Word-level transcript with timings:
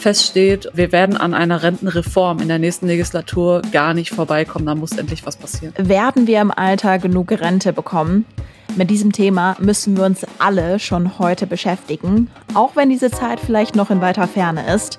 feststeht, 0.00 0.68
wir 0.74 0.92
werden 0.92 1.16
an 1.16 1.34
einer 1.34 1.62
Rentenreform 1.62 2.40
in 2.40 2.48
der 2.48 2.58
nächsten 2.58 2.86
Legislatur 2.86 3.62
gar 3.72 3.94
nicht 3.94 4.10
vorbeikommen. 4.10 4.66
Da 4.66 4.74
muss 4.74 4.92
endlich 4.92 5.26
was 5.26 5.36
passieren. 5.36 5.74
Werden 5.76 6.26
wir 6.26 6.40
im 6.40 6.50
Alter 6.50 6.98
genug 6.98 7.30
Rente 7.32 7.72
bekommen? 7.72 8.24
Mit 8.76 8.90
diesem 8.90 9.12
Thema 9.12 9.56
müssen 9.58 9.96
wir 9.96 10.04
uns 10.04 10.24
alle 10.38 10.78
schon 10.78 11.18
heute 11.18 11.46
beschäftigen, 11.46 12.30
auch 12.54 12.76
wenn 12.76 12.88
diese 12.88 13.10
Zeit 13.10 13.40
vielleicht 13.40 13.74
noch 13.74 13.90
in 13.90 14.00
weiter 14.00 14.28
Ferne 14.28 14.72
ist. 14.72 14.98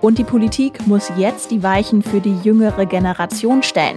Und 0.00 0.18
die 0.18 0.24
Politik 0.24 0.86
muss 0.86 1.12
jetzt 1.16 1.52
die 1.52 1.62
Weichen 1.62 2.02
für 2.02 2.20
die 2.20 2.36
jüngere 2.42 2.86
Generation 2.86 3.62
stellen. 3.62 3.96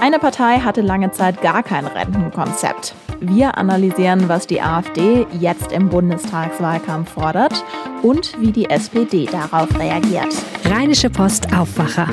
Eine 0.00 0.18
Partei 0.18 0.58
hatte 0.60 0.80
lange 0.80 1.10
Zeit 1.12 1.42
gar 1.42 1.62
kein 1.62 1.86
Rentenkonzept. 1.86 2.94
Wir 3.20 3.56
analysieren, 3.56 4.28
was 4.28 4.46
die 4.46 4.60
AfD 4.60 5.26
jetzt 5.40 5.72
im 5.72 5.88
Bundestagswahlkampf 5.88 7.12
fordert 7.12 7.64
und 8.02 8.38
wie 8.40 8.52
die 8.52 8.68
SPD 8.68 9.26
darauf 9.26 9.78
reagiert. 9.78 10.34
Rheinische 10.64 11.08
Post 11.08 11.54
Aufwacher. 11.54 12.08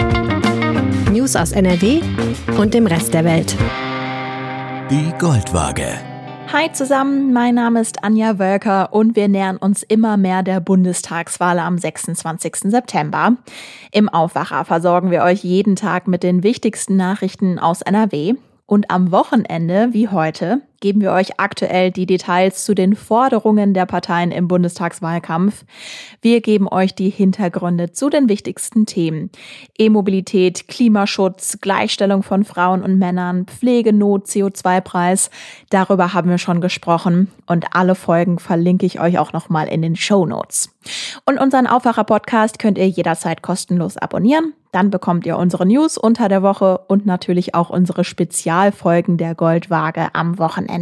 News 1.11 1.35
aus 1.35 1.52
NRW 1.52 2.02
und 2.58 2.73
dem 2.73 2.88
Rest 2.88 3.13
der 3.13 3.25
Welt. 3.25 3.55
Die 4.89 5.11
Goldwaage. 5.20 5.88
Hi 6.53 6.71
zusammen, 6.71 7.33
mein 7.33 7.55
Name 7.55 7.81
ist 7.81 8.03
Anja 8.03 8.39
Wölker 8.39 8.94
und 8.94 9.16
wir 9.16 9.27
nähern 9.27 9.58
uns 9.58 9.83
immer 9.83 10.17
mehr 10.17 10.41
der 10.41 10.61
Bundestagswahl 10.61 11.59
am 11.59 11.77
26. 11.77 12.72
September. 12.72 13.35
Im 13.91 14.08
Aufwacher 14.08 14.63
versorgen 14.63 15.11
wir 15.11 15.23
euch 15.23 15.44
jeden 15.44 15.75
Tag 15.75 16.08
mit 16.08 16.23
den 16.23 16.44
wichtigsten 16.44 16.95
Nachrichten 16.95 17.59
aus 17.59 17.81
NRW. 17.81 18.35
Und 18.66 18.89
am 18.89 19.11
Wochenende, 19.11 19.89
wie 19.91 20.08
heute, 20.08 20.61
geben 20.84 21.00
wir 21.00 21.14
euch 21.14 21.40
aktuell 21.40 21.92
die 21.92 22.05
Details 22.05 22.66
zu 22.66 22.76
den 22.76 22.98
Forderungen 22.98 23.73
der 23.73 23.86
Parteien 23.86 24.34
im 24.34 24.50
Bundestagswahlkampf. 24.50 25.64
Wir 26.22 26.42
geben 26.42 26.68
euch 26.68 26.94
die 26.94 27.09
Hintergründe 27.09 27.94
zu 27.94 28.09
den 28.09 28.28
wichtigsten 28.28 28.86
Themen. 28.86 29.30
E-Mobilität, 29.78 30.67
Klimaschutz, 30.67 31.59
Gleichstellung 31.62 32.22
von 32.22 32.44
Frauen 32.44 32.84
und 32.84 33.00
Männern, 33.00 33.45
Pflegenot, 33.45 34.25
CO2-Preis. 34.25 35.30
Darüber 35.70 36.14
haben 36.14 36.30
wir 36.30 36.38
schon 36.38 36.59
gesprochen 36.59 37.31
und 37.47 37.68
alle 37.72 37.95
Folgen 37.95 38.38
verlinke 38.38 38.86
ich 38.86 39.00
euch 39.00 39.20
auch 39.20 39.31
nochmal 39.31 39.70
in 39.70 39.81
den 39.81 39.95
Show 39.95 40.25
Notes. 40.25 40.70
Und 41.25 41.40
unseren 41.40 41.66
Aufwacher-Podcast 41.66 42.59
könnt 42.59 42.78
ihr 42.78 42.90
jederzeit 42.90 43.42
kostenlos 43.42 43.95
abonnieren. 43.95 44.53
Dann 44.73 44.90
bekommt 44.90 45.25
ihr 45.28 45.38
unsere 45.38 45.68
News 45.68 46.00
unter 46.00 46.30
der 46.30 46.42
Woche 46.42 46.80
und 46.88 47.06
natürlich 47.06 47.53
auch 47.53 47.70
unsere 47.70 48.03
Spezialfolgen 48.03 49.18
der 49.18 49.36
Goldwaage 49.36 50.08
am 50.14 50.40
Wochenende. 50.40 50.72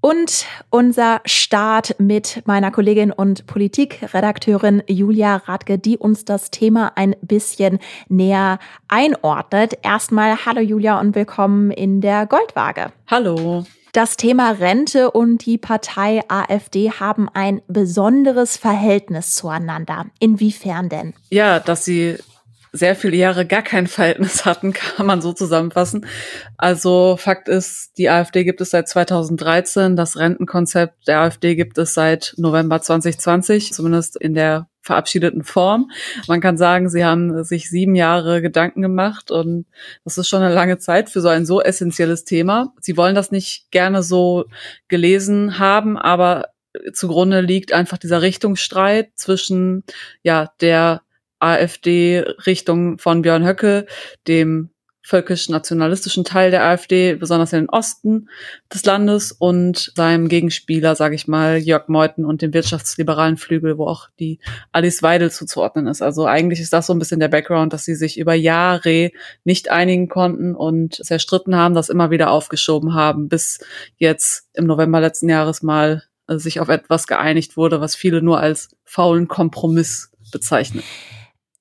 Und 0.00 0.44
unser 0.68 1.22
Start 1.24 1.96
mit 1.98 2.42
meiner 2.44 2.70
Kollegin 2.70 3.10
und 3.10 3.46
Politikredakteurin 3.46 4.82
Julia 4.86 5.36
Radke, 5.36 5.78
die 5.78 5.96
uns 5.96 6.26
das 6.26 6.50
Thema 6.50 6.92
ein 6.96 7.16
bisschen 7.22 7.78
näher 8.08 8.58
einordnet. 8.86 9.78
Erstmal 9.82 10.44
hallo 10.44 10.60
Julia 10.60 11.00
und 11.00 11.14
willkommen 11.14 11.70
in 11.70 12.02
der 12.02 12.26
Goldwaage. 12.26 12.92
Hallo. 13.06 13.64
Das 13.94 14.16
Thema 14.16 14.50
Rente 14.50 15.10
und 15.10 15.46
die 15.46 15.56
Partei 15.56 16.20
AfD 16.28 16.90
haben 16.90 17.28
ein 17.32 17.62
besonderes 17.68 18.56
Verhältnis 18.56 19.36
zueinander. 19.36 20.06
Inwiefern 20.18 20.88
denn? 20.88 21.14
Ja, 21.30 21.60
dass 21.60 21.84
sie 21.86 22.18
sehr 22.74 22.96
viele 22.96 23.16
Jahre 23.16 23.46
gar 23.46 23.62
kein 23.62 23.86
Verhältnis 23.86 24.44
hatten, 24.44 24.72
kann 24.74 25.06
man 25.06 25.22
so 25.22 25.32
zusammenfassen. 25.32 26.06
Also 26.58 27.16
Fakt 27.16 27.48
ist, 27.48 27.96
die 27.96 28.10
AfD 28.10 28.44
gibt 28.44 28.60
es 28.60 28.70
seit 28.70 28.88
2013, 28.88 29.96
das 29.96 30.16
Rentenkonzept 30.16 31.06
der 31.06 31.20
AfD 31.20 31.54
gibt 31.54 31.78
es 31.78 31.94
seit 31.94 32.34
November 32.36 32.82
2020, 32.82 33.72
zumindest 33.72 34.16
in 34.16 34.34
der 34.34 34.68
verabschiedeten 34.82 35.44
Form. 35.44 35.90
Man 36.28 36.40
kann 36.40 36.58
sagen, 36.58 36.90
sie 36.90 37.04
haben 37.04 37.42
sich 37.44 37.70
sieben 37.70 37.94
Jahre 37.94 38.42
Gedanken 38.42 38.82
gemacht 38.82 39.30
und 39.30 39.66
das 40.04 40.18
ist 40.18 40.28
schon 40.28 40.42
eine 40.42 40.52
lange 40.52 40.76
Zeit 40.76 41.08
für 41.08 41.22
so 41.22 41.28
ein 41.28 41.46
so 41.46 41.62
essentielles 41.62 42.24
Thema. 42.24 42.74
Sie 42.80 42.96
wollen 42.96 43.14
das 43.14 43.30
nicht 43.30 43.70
gerne 43.70 44.02
so 44.02 44.44
gelesen 44.88 45.58
haben, 45.58 45.96
aber 45.96 46.48
zugrunde 46.92 47.40
liegt 47.40 47.72
einfach 47.72 47.98
dieser 47.98 48.20
Richtungsstreit 48.20 49.12
zwischen 49.14 49.84
ja 50.22 50.50
der 50.60 51.03
AfD-Richtung 51.44 52.98
von 52.98 53.22
Björn 53.22 53.46
Höcke, 53.46 53.86
dem 54.26 54.70
völkisch-nationalistischen 55.04 56.24
Teil 56.24 56.50
der 56.50 56.64
AfD, 56.64 57.14
besonders 57.14 57.52
in 57.52 57.60
den 57.60 57.68
Osten 57.68 58.30
des 58.72 58.86
Landes 58.86 59.32
und 59.32 59.92
seinem 59.94 60.28
Gegenspieler, 60.28 60.96
sage 60.96 61.14
ich 61.14 61.28
mal, 61.28 61.58
Jörg 61.58 61.88
Meuthen 61.88 62.24
und 62.24 62.40
dem 62.40 62.54
wirtschaftsliberalen 62.54 63.36
Flügel, 63.36 63.76
wo 63.76 63.86
auch 63.86 64.08
die 64.18 64.40
Alice 64.72 65.02
Weidel 65.02 65.30
zuzuordnen 65.30 65.86
ist. 65.88 66.00
Also 66.00 66.24
eigentlich 66.24 66.60
ist 66.60 66.72
das 66.72 66.86
so 66.86 66.94
ein 66.94 66.98
bisschen 66.98 67.20
der 67.20 67.28
Background, 67.28 67.74
dass 67.74 67.84
sie 67.84 67.94
sich 67.94 68.18
über 68.18 68.32
Jahre 68.32 69.10
nicht 69.44 69.70
einigen 69.70 70.08
konnten 70.08 70.54
und 70.54 70.94
zerstritten 70.94 71.54
haben, 71.54 71.74
das 71.74 71.90
immer 71.90 72.10
wieder 72.10 72.30
aufgeschoben 72.30 72.94
haben, 72.94 73.28
bis 73.28 73.60
jetzt 73.98 74.48
im 74.54 74.64
November 74.64 75.02
letzten 75.02 75.28
Jahres 75.28 75.62
mal 75.62 76.02
äh, 76.28 76.38
sich 76.38 76.60
auf 76.60 76.70
etwas 76.70 77.06
geeinigt 77.06 77.58
wurde, 77.58 77.82
was 77.82 77.94
viele 77.94 78.22
nur 78.22 78.40
als 78.40 78.70
faulen 78.84 79.28
Kompromiss 79.28 80.10
bezeichnen. 80.32 80.82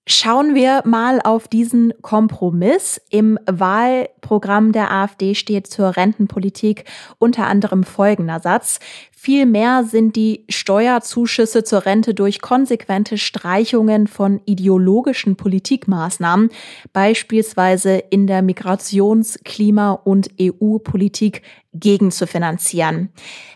Schauen 0.06 0.53
wir 0.53 0.81
mal 0.84 1.22
auf 1.22 1.47
diesen 1.47 1.94
Kompromiss. 2.02 3.00
Im 3.09 3.40
Wahlprogramm 3.46 4.74
der 4.74 4.91
AfD 4.91 5.34
steht 5.34 5.68
zur 5.68 5.96
Rentenpolitik 5.96 6.84
unter 7.19 7.47
anderem 7.47 7.86
folgender 7.86 8.41
Satz. 8.41 8.80
Vielmehr 9.14 9.86
sind 9.86 10.18
die 10.18 10.44
Steuerzuschüsse 10.50 11.64
zur 11.64 11.86
Rente 11.86 12.14
durch 12.14 12.41
konsequente 12.41 13.18
Streichungen 13.18 14.08
von 14.08 14.41
ideologischen 14.44 15.38
Politikmaßnahmen, 15.38 16.50
beispielsweise 16.91 17.96
in 18.09 18.28
der 18.28 18.41
Migrations-, 18.41 19.40
Klima- 19.46 19.94
und 19.94 20.31
EU-Politik, 20.38 21.44
gegenzufinanzieren. 21.74 23.09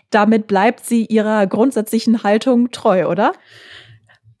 Damit 0.08 0.46
bleibt 0.46 0.86
sie 0.86 1.04
ihrer 1.04 1.46
grundsätzlichen 1.46 2.22
Haltung 2.22 2.70
treu, 2.70 3.06
oder? 3.06 3.32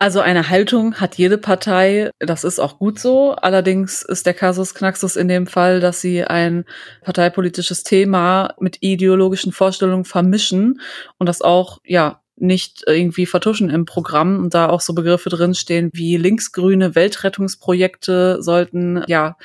Also 0.00 0.20
eine 0.20 0.48
Haltung 0.48 0.94
hat 0.94 1.16
jede 1.16 1.38
Partei, 1.38 2.12
das 2.20 2.44
ist 2.44 2.60
auch 2.60 2.78
gut 2.78 3.00
so. 3.00 3.32
Allerdings 3.32 4.02
ist 4.02 4.26
der 4.26 4.34
Kasus 4.34 4.74
Knaxus 4.74 5.16
in 5.16 5.26
dem 5.26 5.48
Fall, 5.48 5.80
dass 5.80 6.00
sie 6.00 6.22
ein 6.22 6.64
parteipolitisches 7.02 7.82
Thema 7.82 8.54
mit 8.60 8.78
ideologischen 8.80 9.50
Vorstellungen 9.50 10.04
vermischen 10.04 10.80
und 11.18 11.26
das 11.26 11.42
auch, 11.42 11.78
ja, 11.84 12.20
nicht 12.36 12.84
irgendwie 12.86 13.26
vertuschen 13.26 13.68
im 13.70 13.84
Programm 13.84 14.38
und 14.44 14.54
da 14.54 14.68
auch 14.68 14.80
so 14.80 14.94
Begriffe 14.94 15.28
drinstehen 15.30 15.90
wie 15.92 16.16
linksgrüne 16.16 16.94
Weltrettungsprojekte 16.94 18.40
sollten 18.40 19.02
ja 19.08 19.36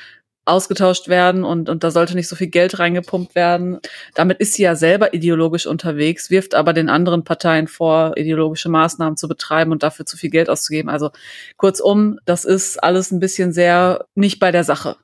ausgetauscht 0.44 1.08
werden 1.08 1.44
und, 1.44 1.68
und 1.68 1.84
da 1.84 1.90
sollte 1.90 2.14
nicht 2.14 2.28
so 2.28 2.36
viel 2.36 2.48
Geld 2.48 2.78
reingepumpt 2.78 3.34
werden. 3.34 3.78
Damit 4.14 4.40
ist 4.40 4.54
sie 4.54 4.62
ja 4.62 4.76
selber 4.76 5.14
ideologisch 5.14 5.66
unterwegs, 5.66 6.30
wirft 6.30 6.54
aber 6.54 6.72
den 6.72 6.88
anderen 6.88 7.24
Parteien 7.24 7.66
vor, 7.66 8.16
ideologische 8.16 8.68
Maßnahmen 8.68 9.16
zu 9.16 9.28
betreiben 9.28 9.72
und 9.72 9.82
dafür 9.82 10.06
zu 10.06 10.16
viel 10.16 10.30
Geld 10.30 10.50
auszugeben. 10.50 10.90
Also 10.90 11.10
kurzum, 11.56 12.18
das 12.24 12.44
ist 12.44 12.82
alles 12.82 13.10
ein 13.10 13.20
bisschen 13.20 13.52
sehr 13.52 14.06
nicht 14.14 14.38
bei 14.38 14.50
der 14.50 14.64
Sache. 14.64 14.96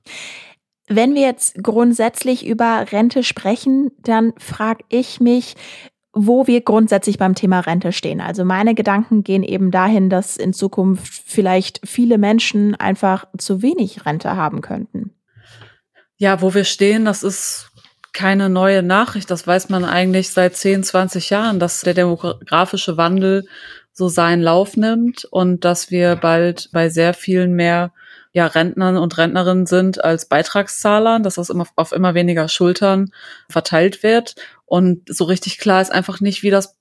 Wenn 0.89 1.15
wir 1.15 1.23
jetzt 1.23 1.63
grundsätzlich 1.63 2.45
über 2.45 2.87
Rente 2.91 3.23
sprechen, 3.23 3.93
dann 4.03 4.33
frage 4.39 4.85
ich 4.89 5.21
mich, 5.21 5.55
wo 6.13 6.49
wir 6.49 6.63
grundsätzlich 6.63 7.19
beim 7.19 7.37
Thema 7.37 7.61
Rente 7.61 7.93
stehen. 7.93 8.21
Also 8.21 8.45
meine 8.45 8.75
Gedanken 8.75 9.23
gehen 9.23 9.45
eben 9.45 9.71
dahin, 9.71 10.11
dass 10.11 10.37
in 10.37 10.53
Zukunft 10.53 11.23
vielleicht 11.27 11.81
viele 11.85 12.19
Menschen 12.19 12.75
einfach 12.75 13.27
zu 13.39 13.63
wenig 13.63 14.05
Rente 14.05 14.37
haben 14.37 14.61
könnten. 14.61 15.13
Ja, 16.21 16.43
wo 16.43 16.53
wir 16.53 16.65
stehen, 16.65 17.07
das 17.07 17.23
ist 17.23 17.71
keine 18.13 18.51
neue 18.51 18.83
Nachricht. 18.83 19.31
Das 19.31 19.47
weiß 19.47 19.71
man 19.71 19.87
eigentlich 19.87 20.29
seit 20.29 20.55
10, 20.55 20.85
20 20.85 21.31
Jahren, 21.31 21.59
dass 21.59 21.81
der 21.81 21.95
demografische 21.95 22.99
Wandel 22.99 23.47
so 23.95 24.09
seinen 24.09 24.43
Lauf 24.43 24.77
nimmt 24.77 25.25
und 25.25 25.65
dass 25.65 25.91
wir 25.91 26.17
bald 26.17 26.69
bei 26.73 26.91
sehr 26.91 27.15
vielen 27.15 27.55
mehr 27.55 27.95
ja, 28.33 28.47
Rentnern 28.47 28.99
und 28.99 29.17
Rentnerinnen 29.17 29.65
sind 29.65 30.05
als 30.05 30.27
Beitragszahlern, 30.27 31.23
dass 31.23 31.37
das 31.37 31.49
immer 31.49 31.67
auf 31.77 31.93
immer 31.93 32.13
weniger 32.13 32.51
Schultern 32.51 33.13
verteilt 33.49 34.03
wird. 34.03 34.35
Und 34.67 35.09
so 35.09 35.25
richtig 35.25 35.59
klar 35.59 35.81
ist 35.81 35.91
einfach 35.91 36.21
nicht, 36.21 36.43
wie 36.43 36.51
das 36.51 36.77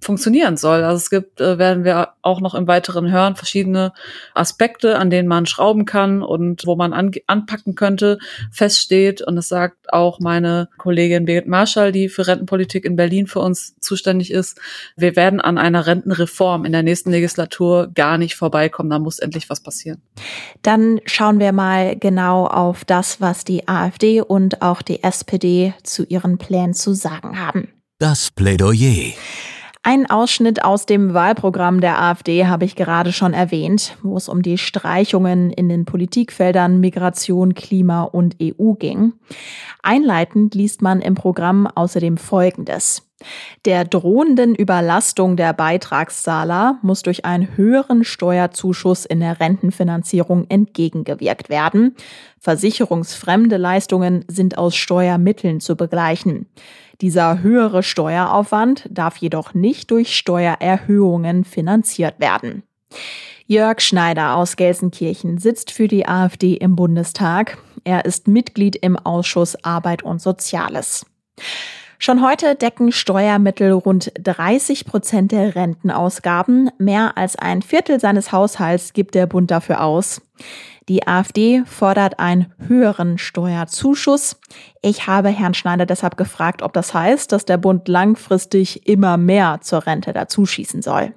funktionieren 0.00 0.56
soll. 0.56 0.82
Also 0.82 0.96
es 0.96 1.10
gibt, 1.10 1.40
äh, 1.40 1.58
werden 1.58 1.84
wir 1.84 2.10
auch 2.22 2.40
noch 2.40 2.54
im 2.54 2.66
Weiteren 2.66 3.10
hören, 3.10 3.36
verschiedene 3.36 3.92
Aspekte, 4.34 4.98
an 4.98 5.10
denen 5.10 5.28
man 5.28 5.46
schrauben 5.46 5.84
kann 5.84 6.22
und 6.22 6.66
wo 6.66 6.76
man 6.76 6.92
an, 6.92 7.12
anpacken 7.26 7.74
könnte, 7.74 8.18
feststeht. 8.50 9.22
Und 9.22 9.38
es 9.38 9.48
sagt 9.48 9.92
auch 9.92 10.20
meine 10.20 10.68
Kollegin 10.78 11.24
Birgit 11.24 11.46
Marschall, 11.46 11.92
die 11.92 12.08
für 12.08 12.26
Rentenpolitik 12.26 12.84
in 12.84 12.96
Berlin 12.96 13.26
für 13.26 13.40
uns 13.40 13.76
zuständig 13.80 14.30
ist, 14.30 14.60
wir 14.96 15.16
werden 15.16 15.40
an 15.40 15.58
einer 15.58 15.86
Rentenreform 15.86 16.64
in 16.64 16.72
der 16.72 16.82
nächsten 16.82 17.10
Legislatur 17.10 17.88
gar 17.94 18.18
nicht 18.18 18.36
vorbeikommen. 18.36 18.90
Da 18.90 18.98
muss 18.98 19.18
endlich 19.18 19.48
was 19.50 19.60
passieren. 19.60 20.02
Dann 20.62 21.00
schauen 21.06 21.38
wir 21.38 21.52
mal 21.52 21.96
genau 21.96 22.46
auf 22.46 22.84
das, 22.84 23.20
was 23.20 23.44
die 23.44 23.68
AfD 23.68 24.20
und 24.20 24.62
auch 24.62 24.82
die 24.82 25.02
SPD 25.02 25.74
zu 25.82 26.04
ihren 26.04 26.38
Plänen 26.38 26.74
zu 26.74 26.94
sagen 26.94 27.38
haben. 27.38 27.68
Das 27.98 28.30
Plädoyer. 28.30 29.14
Ein 29.88 30.10
Ausschnitt 30.10 30.64
aus 30.64 30.84
dem 30.84 31.14
Wahlprogramm 31.14 31.80
der 31.80 32.02
AfD 32.02 32.48
habe 32.48 32.64
ich 32.64 32.74
gerade 32.74 33.12
schon 33.12 33.34
erwähnt, 33.34 33.96
wo 34.02 34.16
es 34.16 34.28
um 34.28 34.42
die 34.42 34.58
Streichungen 34.58 35.52
in 35.52 35.68
den 35.68 35.84
Politikfeldern 35.84 36.80
Migration, 36.80 37.54
Klima 37.54 38.02
und 38.02 38.34
EU 38.42 38.72
ging. 38.72 39.12
Einleitend 39.84 40.56
liest 40.56 40.82
man 40.82 41.00
im 41.00 41.14
Programm 41.14 41.68
außerdem 41.68 42.16
Folgendes. 42.16 43.05
Der 43.64 43.84
drohenden 43.84 44.54
Überlastung 44.54 45.36
der 45.36 45.52
Beitragszahler 45.52 46.78
muss 46.82 47.02
durch 47.02 47.24
einen 47.24 47.56
höheren 47.56 48.04
Steuerzuschuss 48.04 49.06
in 49.06 49.20
der 49.20 49.40
Rentenfinanzierung 49.40 50.46
entgegengewirkt 50.48 51.48
werden. 51.48 51.96
Versicherungsfremde 52.40 53.56
Leistungen 53.56 54.24
sind 54.28 54.58
aus 54.58 54.76
Steuermitteln 54.76 55.60
zu 55.60 55.76
begleichen. 55.76 56.46
Dieser 57.00 57.42
höhere 57.42 57.82
Steueraufwand 57.82 58.88
darf 58.90 59.16
jedoch 59.16 59.54
nicht 59.54 59.90
durch 59.90 60.16
Steuererhöhungen 60.16 61.44
finanziert 61.44 62.20
werden. 62.20 62.62
Jörg 63.46 63.80
Schneider 63.80 64.36
aus 64.36 64.56
Gelsenkirchen 64.56 65.38
sitzt 65.38 65.70
für 65.70 65.88
die 65.88 66.06
AfD 66.06 66.54
im 66.54 66.76
Bundestag. 66.76 67.58
Er 67.84 68.04
ist 68.04 68.28
Mitglied 68.28 68.76
im 68.76 68.96
Ausschuss 68.96 69.56
Arbeit 69.64 70.02
und 70.02 70.20
Soziales. 70.20 71.06
Schon 71.98 72.22
heute 72.22 72.54
decken 72.54 72.92
Steuermittel 72.92 73.72
rund 73.72 74.12
30 74.22 74.84
Prozent 74.84 75.32
der 75.32 75.54
Rentenausgaben. 75.54 76.70
Mehr 76.78 77.16
als 77.16 77.36
ein 77.36 77.62
Viertel 77.62 78.00
seines 78.00 78.32
Haushalts 78.32 78.92
gibt 78.92 79.14
der 79.14 79.26
Bund 79.26 79.50
dafür 79.50 79.82
aus. 79.82 80.20
Die 80.88 81.04
AfD 81.04 81.64
fordert 81.66 82.20
einen 82.20 82.46
höheren 82.68 83.18
Steuerzuschuss. 83.18 84.36
Ich 84.82 85.08
habe 85.08 85.30
Herrn 85.30 85.52
Schneider 85.52 85.84
deshalb 85.84 86.16
gefragt, 86.16 86.62
ob 86.62 86.72
das 86.72 86.94
heißt, 86.94 87.32
dass 87.32 87.44
der 87.44 87.56
Bund 87.56 87.88
langfristig 87.88 88.86
immer 88.86 89.16
mehr 89.16 89.58
zur 89.60 89.84
Rente 89.84 90.12
dazuschießen 90.12 90.80
soll. 90.80 91.12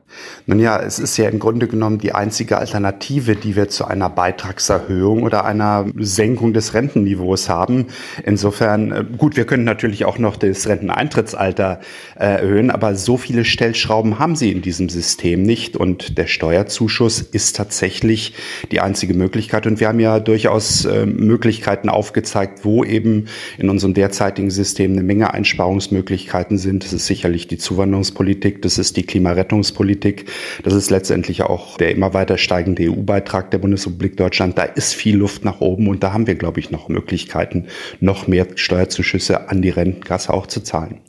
Nun 0.48 0.60
ja, 0.60 0.80
es 0.82 0.98
ist 0.98 1.18
ja 1.18 1.30
im 1.30 1.38
Grunde 1.38 1.68
genommen 1.68 2.00
die 2.00 2.14
einzige 2.14 2.58
Alternative, 2.58 3.36
die 3.36 3.56
wir 3.56 3.70
zu 3.70 3.86
einer 3.86 4.10
Beitragserhöhung 4.10 5.22
oder 5.22 5.46
einer 5.46 5.86
Senkung 5.98 6.54
des 6.54 6.74
Rentenniveaus 6.74 7.48
haben. 7.48 7.86
Insofern, 8.24 8.92
äh, 8.92 9.06
gut, 9.20 9.36
wir 9.38 9.46
können 9.46 9.66
natürlich 9.66 10.04
auch 10.04 10.18
noch 10.18 10.36
das 10.36 10.66
Renteneintrittsalter 10.68 11.80
äh, 12.16 12.26
erhöhen, 12.26 12.72
aber 12.72 12.96
so 12.96 13.18
viele 13.18 13.46
Stellschrauben 13.46 14.18
haben 14.18 14.36
sie 14.36 14.52
in 14.52 14.64
diesem 14.64 14.90
System 14.90 15.44
nicht 15.44 15.78
und 15.78 16.18
der 16.18 16.26
Steuerzuschuss 16.26 17.22
ist 17.22 17.56
tatsächlich 17.56 18.34
die 18.72 18.82
einzige 18.82 19.14
Möglichkeit 19.14 19.59
und 19.66 19.80
wir 19.80 19.88
haben 19.88 20.00
ja 20.00 20.20
durchaus 20.20 20.86
äh, 20.86 21.06
Möglichkeiten 21.06 21.90
aufgezeigt, 21.90 22.66
wo 22.66 22.84
eben 22.84 23.26
in 23.58 23.70
unserem 23.70 23.94
derzeitigen 23.94 24.50
System 24.50 24.94
eine 24.94 25.04
Menge 25.04 25.34
Einsparungsmöglichkeiten 25.34 26.58
sind. 26.58 26.84
Das 26.84 26.94
ist 26.94 27.06
sicherlich 27.06 27.48
die 27.48 27.58
Zuwanderungspolitik, 27.58 28.62
das 28.62 28.78
ist 28.78 28.98
die 28.98 29.04
Klimarettungspolitik, 29.04 30.26
das 30.64 30.74
ist 30.74 30.90
letztendlich 30.90 31.44
auch 31.44 31.78
der 31.78 31.92
immer 31.92 32.14
weiter 32.14 32.38
steigende 32.38 32.90
EU-Beitrag 32.90 33.52
der 33.52 33.60
Bundesrepublik 33.60 34.18
Deutschland. 34.18 34.58
Da 34.58 34.64
ist 34.64 34.94
viel 34.94 35.18
Luft 35.18 35.46
nach 35.46 35.62
oben 35.62 35.88
und 35.88 36.04
da 36.04 36.14
haben 36.14 36.28
wir, 36.28 36.36
glaube 36.36 36.60
ich, 36.60 36.72
noch 36.72 36.90
Möglichkeiten, 36.90 37.66
noch 38.00 38.28
mehr 38.28 38.48
Steuerzuschüsse 38.56 39.50
an 39.50 39.62
die 39.62 39.70
Rentenkasse 39.70 40.34
auch 40.34 40.48
zu 40.48 40.62
zahlen. 40.62 41.00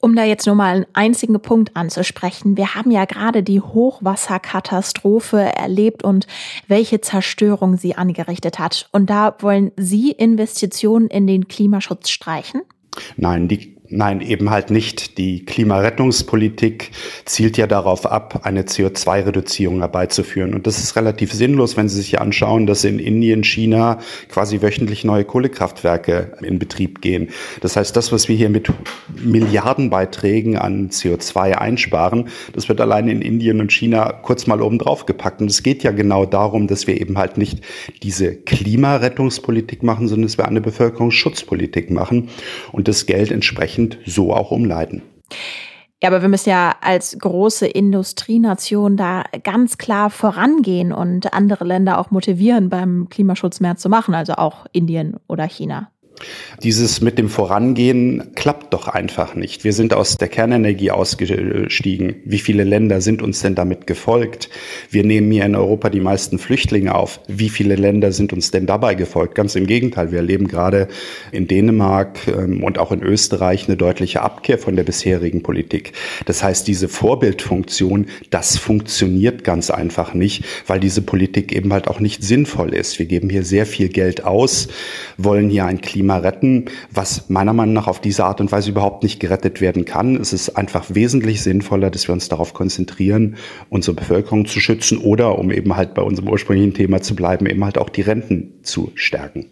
Um 0.00 0.14
da 0.14 0.24
jetzt 0.24 0.46
nur 0.46 0.54
mal 0.54 0.76
einen 0.76 0.86
einzigen 0.92 1.40
Punkt 1.40 1.76
anzusprechen. 1.76 2.56
Wir 2.56 2.74
haben 2.74 2.90
ja 2.90 3.04
gerade 3.04 3.42
die 3.42 3.60
Hochwasserkatastrophe 3.60 5.38
erlebt 5.40 6.04
und 6.04 6.26
welche 6.68 7.00
Zerstörung 7.00 7.76
sie 7.76 7.96
angerichtet 7.96 8.58
hat. 8.58 8.88
Und 8.92 9.10
da 9.10 9.36
wollen 9.40 9.72
Sie 9.76 10.12
Investitionen 10.12 11.08
in 11.08 11.26
den 11.26 11.48
Klimaschutz 11.48 12.10
streichen? 12.10 12.62
Nein, 13.16 13.48
die 13.48 13.77
Nein, 13.90 14.20
eben 14.20 14.50
halt 14.50 14.70
nicht. 14.70 15.16
Die 15.16 15.46
Klimarettungspolitik 15.46 16.90
zielt 17.24 17.56
ja 17.56 17.66
darauf 17.66 18.04
ab, 18.04 18.40
eine 18.42 18.64
CO2-Reduzierung 18.64 19.78
herbeizuführen. 19.78 20.52
Und 20.52 20.66
das 20.66 20.78
ist 20.78 20.94
relativ 20.94 21.32
sinnlos, 21.32 21.78
wenn 21.78 21.88
Sie 21.88 21.96
sich 21.96 22.20
anschauen, 22.20 22.66
dass 22.66 22.84
in 22.84 22.98
Indien, 22.98 23.44
China 23.44 23.98
quasi 24.28 24.60
wöchentlich 24.60 25.04
neue 25.04 25.24
Kohlekraftwerke 25.24 26.36
in 26.42 26.58
Betrieb 26.58 27.00
gehen. 27.00 27.30
Das 27.62 27.76
heißt, 27.76 27.96
das, 27.96 28.12
was 28.12 28.28
wir 28.28 28.36
hier 28.36 28.50
mit 28.50 28.70
Milliardenbeiträgen 29.24 30.58
an 30.58 30.90
CO2 30.90 31.52
einsparen, 31.52 32.28
das 32.52 32.68
wird 32.68 32.82
allein 32.82 33.08
in 33.08 33.22
Indien 33.22 33.58
und 33.62 33.72
China 33.72 34.12
kurz 34.12 34.46
mal 34.46 34.60
oben 34.60 34.78
drauf 34.78 35.06
gepackt. 35.06 35.40
Und 35.40 35.50
es 35.50 35.62
geht 35.62 35.82
ja 35.82 35.92
genau 35.92 36.26
darum, 36.26 36.66
dass 36.66 36.86
wir 36.86 37.00
eben 37.00 37.16
halt 37.16 37.38
nicht 37.38 37.62
diese 38.02 38.34
Klimarettungspolitik 38.34 39.82
machen, 39.82 40.08
sondern 40.08 40.26
dass 40.26 40.36
wir 40.36 40.46
eine 40.46 40.60
Bevölkerungsschutzpolitik 40.60 41.90
machen 41.90 42.28
und 42.70 42.86
das 42.86 43.06
Geld 43.06 43.30
entsprechend 43.30 43.77
entsprechend 43.78 43.98
so 44.06 44.32
auch 44.32 44.50
umleiten. 44.50 45.02
Ja, 46.02 46.10
aber 46.10 46.22
wir 46.22 46.28
müssen 46.28 46.50
ja 46.50 46.76
als 46.80 47.18
große 47.18 47.66
Industrienation 47.66 48.96
da 48.96 49.24
ganz 49.42 49.78
klar 49.78 50.10
vorangehen 50.10 50.92
und 50.92 51.32
andere 51.32 51.64
Länder 51.64 51.98
auch 51.98 52.12
motivieren, 52.12 52.68
beim 52.68 53.08
Klimaschutz 53.08 53.58
mehr 53.58 53.76
zu 53.76 53.88
machen, 53.88 54.14
also 54.14 54.34
auch 54.34 54.66
Indien 54.72 55.16
oder 55.26 55.44
China. 55.48 55.90
Dieses 56.62 57.00
mit 57.00 57.18
dem 57.18 57.28
Vorangehen 57.28 58.34
klappt 58.34 58.74
doch 58.74 58.88
einfach 58.88 59.36
nicht. 59.36 59.62
Wir 59.62 59.72
sind 59.72 59.94
aus 59.94 60.16
der 60.16 60.26
Kernenergie 60.26 60.90
ausgestiegen. 60.90 62.16
Wie 62.24 62.40
viele 62.40 62.64
Länder 62.64 63.00
sind 63.00 63.22
uns 63.22 63.42
denn 63.42 63.54
damit 63.54 63.86
gefolgt? 63.86 64.50
Wir 64.90 65.04
nehmen 65.04 65.30
hier 65.30 65.44
in 65.44 65.54
Europa 65.54 65.88
die 65.88 66.00
meisten 66.00 66.38
Flüchtlinge 66.38 66.96
auf. 66.96 67.20
Wie 67.28 67.48
viele 67.48 67.76
Länder 67.76 68.10
sind 68.10 68.32
uns 68.32 68.50
denn 68.50 68.66
dabei 68.66 68.96
gefolgt? 68.96 69.36
Ganz 69.36 69.54
im 69.54 69.68
Gegenteil. 69.68 70.10
Wir 70.10 70.18
erleben 70.18 70.48
gerade 70.48 70.88
in 71.30 71.46
Dänemark 71.46 72.26
ähm, 72.26 72.64
und 72.64 72.78
auch 72.78 72.90
in 72.90 73.02
Österreich 73.04 73.68
eine 73.68 73.76
deutliche 73.76 74.22
Abkehr 74.22 74.58
von 74.58 74.74
der 74.74 74.82
bisherigen 74.82 75.44
Politik. 75.44 75.92
Das 76.26 76.42
heißt, 76.42 76.66
diese 76.66 76.88
Vorbildfunktion, 76.88 78.06
das 78.30 78.56
funktioniert 78.56 79.44
ganz 79.44 79.70
einfach 79.70 80.12
nicht, 80.12 80.44
weil 80.66 80.80
diese 80.80 81.02
Politik 81.02 81.52
eben 81.52 81.72
halt 81.72 81.86
auch 81.86 82.00
nicht 82.00 82.24
sinnvoll 82.24 82.74
ist. 82.74 82.98
Wir 82.98 83.06
geben 83.06 83.30
hier 83.30 83.44
sehr 83.44 83.64
viel 83.64 83.88
Geld 83.88 84.24
aus, 84.24 84.66
wollen 85.16 85.50
hier 85.50 85.64
ein 85.66 85.80
Klima 85.80 86.07
Klima 86.08 86.18
retten, 86.18 86.64
was 86.90 87.28
meiner 87.28 87.52
Meinung 87.52 87.74
nach 87.74 87.86
auf 87.86 88.00
diese 88.00 88.24
Art 88.24 88.40
und 88.40 88.50
Weise 88.50 88.70
überhaupt 88.70 89.02
nicht 89.02 89.20
gerettet 89.20 89.60
werden 89.60 89.84
kann. 89.84 90.16
Es 90.16 90.32
ist 90.32 90.56
einfach 90.56 90.86
wesentlich 90.88 91.42
sinnvoller, 91.42 91.90
dass 91.90 92.08
wir 92.08 92.14
uns 92.14 92.30
darauf 92.30 92.54
konzentrieren, 92.54 93.36
unsere 93.68 93.94
Bevölkerung 93.94 94.46
zu 94.46 94.58
schützen 94.58 94.96
oder, 94.96 95.38
um 95.38 95.50
eben 95.50 95.76
halt 95.76 95.92
bei 95.92 96.00
unserem 96.00 96.30
ursprünglichen 96.30 96.72
Thema 96.72 97.02
zu 97.02 97.14
bleiben, 97.14 97.44
eben 97.44 97.62
halt 97.62 97.76
auch 97.76 97.90
die 97.90 98.00
Renten 98.00 98.54
zu 98.62 98.90
stärken. 98.94 99.50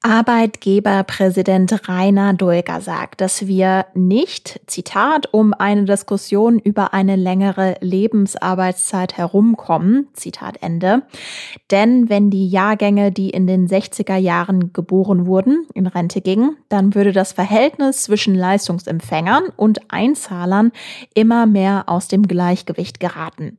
Arbeitgeberpräsident 0.00 1.88
Rainer 1.88 2.32
Dulger 2.32 2.80
sagt, 2.80 3.20
dass 3.20 3.48
wir 3.48 3.86
nicht, 3.94 4.60
Zitat, 4.66 5.32
um 5.32 5.52
eine 5.52 5.86
Diskussion 5.86 6.60
über 6.60 6.94
eine 6.94 7.16
längere 7.16 7.74
Lebensarbeitszeit 7.80 9.16
herumkommen, 9.16 10.06
Zitat 10.12 10.62
Ende. 10.62 11.02
Denn 11.72 12.08
wenn 12.08 12.30
die 12.30 12.48
Jahrgänge, 12.48 13.10
die 13.10 13.30
in 13.30 13.48
den 13.48 13.66
60er 13.66 14.16
Jahren 14.16 14.72
geboren 14.72 15.26
wurden, 15.26 15.66
in 15.74 15.88
Rente 15.88 16.20
gingen, 16.20 16.56
dann 16.68 16.94
würde 16.94 17.10
das 17.10 17.32
Verhältnis 17.32 18.04
zwischen 18.04 18.36
Leistungsempfängern 18.36 19.48
und 19.56 19.90
Einzahlern 19.90 20.70
immer 21.12 21.46
mehr 21.46 21.84
aus 21.88 22.06
dem 22.06 22.22
Gleichgewicht 22.28 23.00
geraten. 23.00 23.58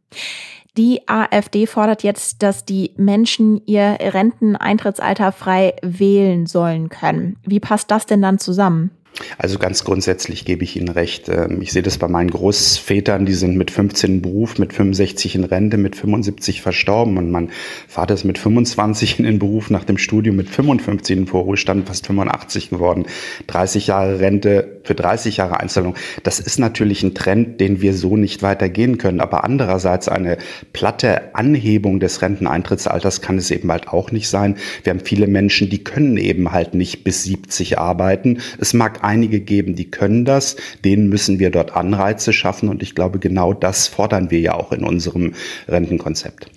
Die 0.78 1.02
AfD 1.08 1.66
fordert 1.66 2.04
jetzt, 2.04 2.44
dass 2.44 2.66
die 2.66 2.92
Menschen 2.96 3.62
ihr 3.66 3.98
Renteneintrittsalter 4.00 5.32
frei 5.32 5.74
wählen 5.82 6.46
sollen 6.46 6.90
können. 6.90 7.38
Wie 7.46 7.60
passt 7.60 7.92
das 7.92 8.06
denn 8.06 8.22
dann 8.22 8.40
zusammen? 8.40 8.92
Also 9.38 9.60
ganz 9.60 9.84
grundsätzlich 9.84 10.46
gebe 10.46 10.64
ich 10.64 10.76
Ihnen 10.76 10.90
recht. 10.90 11.30
Ähm, 11.30 11.62
ich 11.62 11.72
sehe 11.72 11.82
das 11.82 11.98
bei 11.98 12.08
meinen 12.08 12.30
Großvätern, 12.30 13.26
die 13.26 13.34
sind 13.34 13.58
mit 13.58 13.72
15 13.72 14.16
in 14.16 14.22
Beruf, 14.22 14.58
mit 14.58 14.74
65 14.74 15.36
in 15.36 15.44
Rente, 15.44 15.78
mit 15.78 15.96
75 15.96 16.62
verstorben 16.62 17.18
und 17.18 17.32
mein 17.32 17.50
Vater 17.88 18.14
ist 18.14 18.24
mit 18.24 18.38
25 18.38 19.20
in 19.20 19.26
den 19.26 19.40
Beruf, 19.40 19.70
nach 19.70 19.84
dem 19.84 19.98
Studium 19.98 20.36
mit 20.36 20.50
55 20.50 21.18
in 21.18 21.28
Vorruhestand, 21.28 21.88
fast 21.88 22.08
85 22.08 22.70
geworden. 22.70 23.06
30 23.48 23.88
Jahre 23.88 24.20
Rente 24.20 24.79
für 24.84 24.96
30 24.96 25.38
Jahre 25.38 25.60
Einstellung. 25.60 25.96
Das 26.24 26.40
ist 26.40 26.60
natürlich 26.60 27.04
ein 27.04 27.14
Trend, 27.14 27.60
den 27.60 27.82
wir 27.82 27.94
so 27.94 28.18
nicht 28.18 28.42
weitergehen 28.42 28.98
können. 28.98 29.22
Aber 29.22 29.44
andererseits 29.44 30.08
eine 30.08 30.38
platte 30.74 31.36
Anhebung 31.36 32.00
des 32.00 32.22
Renteneintrittsalters 32.22 33.22
kann 33.22 33.38
es 33.38 33.52
eben 33.52 33.72
halt 33.72 33.88
auch 33.90 34.12
nicht 34.12 34.30
sein. 34.30 34.58
Wir 34.84 34.92
haben 34.92 35.00
viele 35.00 35.28
Menschen, 35.28 35.70
die 35.70 35.84
können 35.84 36.18
eben 36.18 36.52
halt 36.52 36.74
nicht 36.74 37.04
bis 37.04 37.24
70 37.24 37.78
arbeiten. 37.80 38.40
Es 38.60 38.74
mag 38.74 39.04
einige 39.04 39.40
geben, 39.40 39.76
die 39.76 39.90
können 39.90 40.26
das. 40.26 40.56
Denen 40.84 41.10
müssen 41.10 41.40
wir 41.40 41.52
dort 41.52 41.76
Anreize 41.76 42.34
schaffen. 42.34 42.70
Und 42.70 42.82
ich 42.84 42.96
glaube, 42.96 43.20
genau 43.20 43.54
das 43.54 43.88
fordern 43.88 44.32
wir 44.32 44.40
ja 44.40 44.54
auch 44.54 44.72
in 44.72 44.84
unserem 44.84 45.34
Rentenkonzept. 45.68 46.48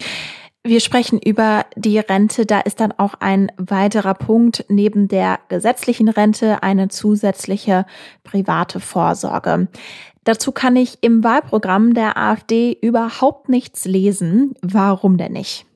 Wir 0.65 0.79
sprechen 0.79 1.19
über 1.19 1.67
die 1.75 1.99
Rente. 1.99 2.47
Da 2.47 2.61
ist 2.61 2.79
dann 2.79 2.93
auch 2.93 3.15
ein 3.19 3.51
weiterer 3.57 4.15
Punkt 4.15 4.65
neben 4.69 5.09
der 5.09 5.41
gesetzlichen 5.49 6.09
Rente 6.09 6.63
eine 6.63 6.89
zusätzliche 6.89 7.85
private 8.23 8.79
Vorsorge. 8.79 9.67
Dazu 10.23 10.53
kann 10.53 10.77
ich 10.77 10.99
im 11.01 11.25
Wahlprogramm 11.25 11.95
der 11.95 12.17
AfD 12.17 12.79
überhaupt 12.81 13.49
nichts 13.49 13.87
lesen. 13.87 14.55
Warum 14.63 15.17
denn 15.17 15.33
nicht? 15.33 15.67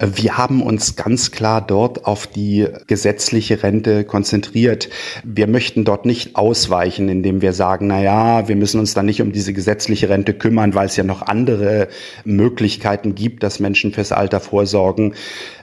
Wir 0.00 0.38
haben 0.38 0.62
uns 0.62 0.96
ganz 0.96 1.30
klar 1.30 1.60
dort 1.60 2.06
auf 2.06 2.26
die 2.26 2.66
gesetzliche 2.86 3.62
Rente 3.62 4.04
konzentriert. 4.04 4.88
Wir 5.24 5.46
möchten 5.46 5.84
dort 5.84 6.06
nicht 6.06 6.36
ausweichen, 6.36 7.08
indem 7.08 7.42
wir 7.42 7.52
sagen, 7.52 7.86
na 7.86 8.00
ja, 8.00 8.48
wir 8.48 8.56
müssen 8.56 8.80
uns 8.80 8.94
dann 8.94 9.06
nicht 9.06 9.20
um 9.20 9.32
diese 9.32 9.52
gesetzliche 9.52 10.08
Rente 10.08 10.32
kümmern, 10.32 10.74
weil 10.74 10.86
es 10.86 10.96
ja 10.96 11.04
noch 11.04 11.22
andere 11.22 11.88
Möglichkeiten 12.24 13.14
gibt, 13.14 13.42
dass 13.42 13.60
Menschen 13.60 13.92
fürs 13.92 14.12
Alter 14.12 14.40
vorsorgen. 14.40 15.14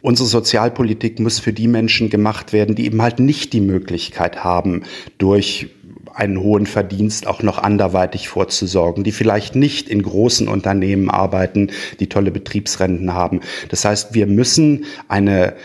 Unsere 0.02 0.30
Sozialpolitik 0.30 1.20
muss 1.20 1.40
für 1.40 1.54
die 1.54 1.68
Menschen 1.68 2.10
gemacht 2.10 2.54
werden, 2.54 2.76
die 2.76 2.86
eben 2.86 3.02
halt 3.02 3.20
nicht 3.20 3.54
die 3.54 3.62
Möglichkeit 3.62 4.44
haben, 4.44 4.84
durch 5.18 5.70
einen 6.14 6.40
hohen 6.40 6.66
Verdienst 6.66 7.28
auch 7.28 7.42
noch 7.44 7.58
anderweitig 7.58 8.30
vorzusorgen, 8.30 9.04
die 9.04 9.12
vielleicht 9.12 9.56
nicht 9.56 9.90
in 9.90 10.04
großen 10.04 10.48
Unternehmen 10.48 11.10
arbeiten, 11.10 11.72
die 12.00 12.08
tolle 12.08 12.32
Betriebsrenten 12.32 13.14
haben. 13.14 13.42
Das 13.70 13.86
heißt, 13.86 14.14
wir 14.14 14.28
müssen 14.28 14.86
eine 15.08 15.56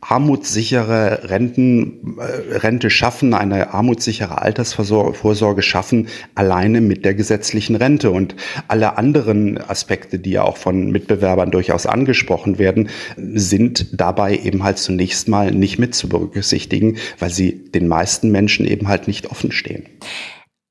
armutssichere 0.00 1.30
Renten, 1.30 2.18
äh, 2.18 2.58
Rente 2.58 2.90
schaffen, 2.90 3.34
eine 3.34 3.74
armutssichere 3.74 4.40
Altersvorsorge 4.40 5.62
schaffen, 5.62 6.08
alleine 6.34 6.80
mit 6.80 7.04
der 7.04 7.14
gesetzlichen 7.14 7.76
Rente. 7.76 8.10
Und 8.10 8.34
alle 8.68 8.96
anderen 8.98 9.58
Aspekte, 9.58 10.18
die 10.18 10.30
ja 10.32 10.42
auch 10.42 10.56
von 10.56 10.90
Mitbewerbern 10.90 11.50
durchaus 11.50 11.86
angesprochen 11.86 12.58
werden, 12.58 12.88
sind 13.16 13.86
dabei 13.92 14.36
eben 14.36 14.64
halt 14.64 14.78
zunächst 14.78 15.28
mal 15.28 15.50
nicht 15.50 15.78
mit 15.78 15.94
zu 15.94 16.08
berücksichtigen, 16.08 16.96
weil 17.18 17.30
sie 17.30 17.70
den 17.70 17.88
meisten 17.88 18.30
Menschen 18.30 18.66
eben 18.66 18.88
halt 18.88 19.06
nicht 19.06 19.30
offen 19.30 19.52
stehen. 19.52 19.86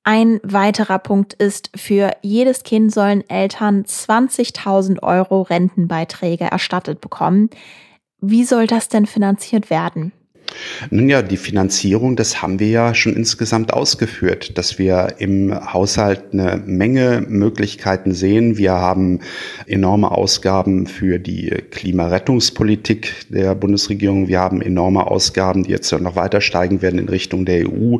Ein 0.03 0.39
weiterer 0.43 0.97
Punkt 0.97 1.33
ist, 1.33 1.69
für 1.75 2.11
jedes 2.23 2.63
Kind 2.63 2.91
sollen 2.91 3.23
Eltern 3.29 3.83
20.000 3.83 5.03
Euro 5.03 5.43
Rentenbeiträge 5.43 6.45
erstattet 6.45 6.99
bekommen. 6.99 7.49
Wie 8.21 8.43
soll 8.43 8.67
das 8.67 8.89
denn 8.89 9.05
finanziert 9.05 9.69
werden? 9.69 10.11
Nun 10.91 11.09
ja, 11.09 11.21
die 11.21 11.37
Finanzierung, 11.37 12.15
das 12.15 12.41
haben 12.41 12.59
wir 12.59 12.69
ja 12.69 12.95
schon 12.95 13.15
insgesamt 13.15 13.73
ausgeführt, 13.73 14.57
dass 14.57 14.79
wir 14.79 15.15
im 15.19 15.53
Haushalt 15.73 16.23
eine 16.31 16.61
Menge 16.65 17.25
Möglichkeiten 17.27 18.13
sehen. 18.13 18.57
Wir 18.57 18.73
haben 18.73 19.19
enorme 19.67 20.11
Ausgaben 20.11 20.87
für 20.87 21.19
die 21.19 21.49
Klimarettungspolitik 21.71 23.27
der 23.29 23.55
Bundesregierung. 23.55 24.27
Wir 24.27 24.39
haben 24.39 24.61
enorme 24.61 25.07
Ausgaben, 25.07 25.63
die 25.63 25.71
jetzt 25.71 25.91
noch 25.91 26.15
weiter 26.15 26.41
steigen 26.41 26.81
werden 26.81 26.99
in 26.99 27.09
Richtung 27.09 27.45
der 27.45 27.67
EU. 27.69 27.97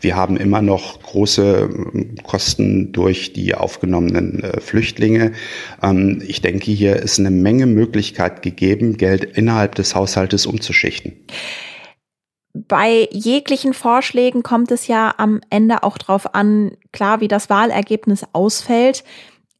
Wir 0.00 0.16
haben 0.16 0.36
immer 0.36 0.62
noch 0.62 1.02
große 1.02 1.68
ähm, 1.70 2.14
Kosten 2.22 2.92
durch 2.92 3.32
die 3.32 3.54
aufgenommenen 3.54 4.42
äh, 4.42 4.60
Flüchtlinge. 4.60 5.32
Ähm, 5.82 6.22
ich 6.26 6.42
denke, 6.42 6.70
hier 6.70 6.96
ist 6.96 7.18
eine 7.18 7.30
Menge 7.30 7.66
Möglichkeit 7.66 8.42
gegeben, 8.42 8.96
Geld 8.96 9.24
innerhalb 9.24 9.74
des 9.74 9.94
Haushaltes 9.94 10.46
umzuschichten 10.46 11.12
bei 12.54 13.08
jeglichen 13.12 13.74
Vorschlägen 13.74 14.42
kommt 14.42 14.70
es 14.70 14.86
ja 14.86 15.14
am 15.16 15.40
Ende 15.50 15.82
auch 15.82 15.98
darauf 15.98 16.34
an, 16.34 16.72
klar, 16.92 17.20
wie 17.20 17.28
das 17.28 17.50
Wahlergebnis 17.50 18.24
ausfällt. 18.32 19.04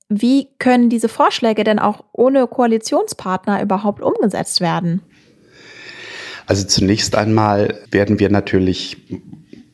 Wie 0.09 0.49
können 0.59 0.89
diese 0.89 1.09
Vorschläge 1.09 1.65
denn 1.65 1.79
auch 1.79 2.05
ohne 2.13 2.47
Koalitionspartner 2.47 3.63
überhaupt 3.63 4.03
umgesetzt 4.03 4.61
werden? 4.61 5.03
Also 6.47 6.67
zunächst 6.67 7.15
einmal 7.15 7.79
werden 7.91 8.19
wir 8.19 8.31
natürlich 8.31 8.97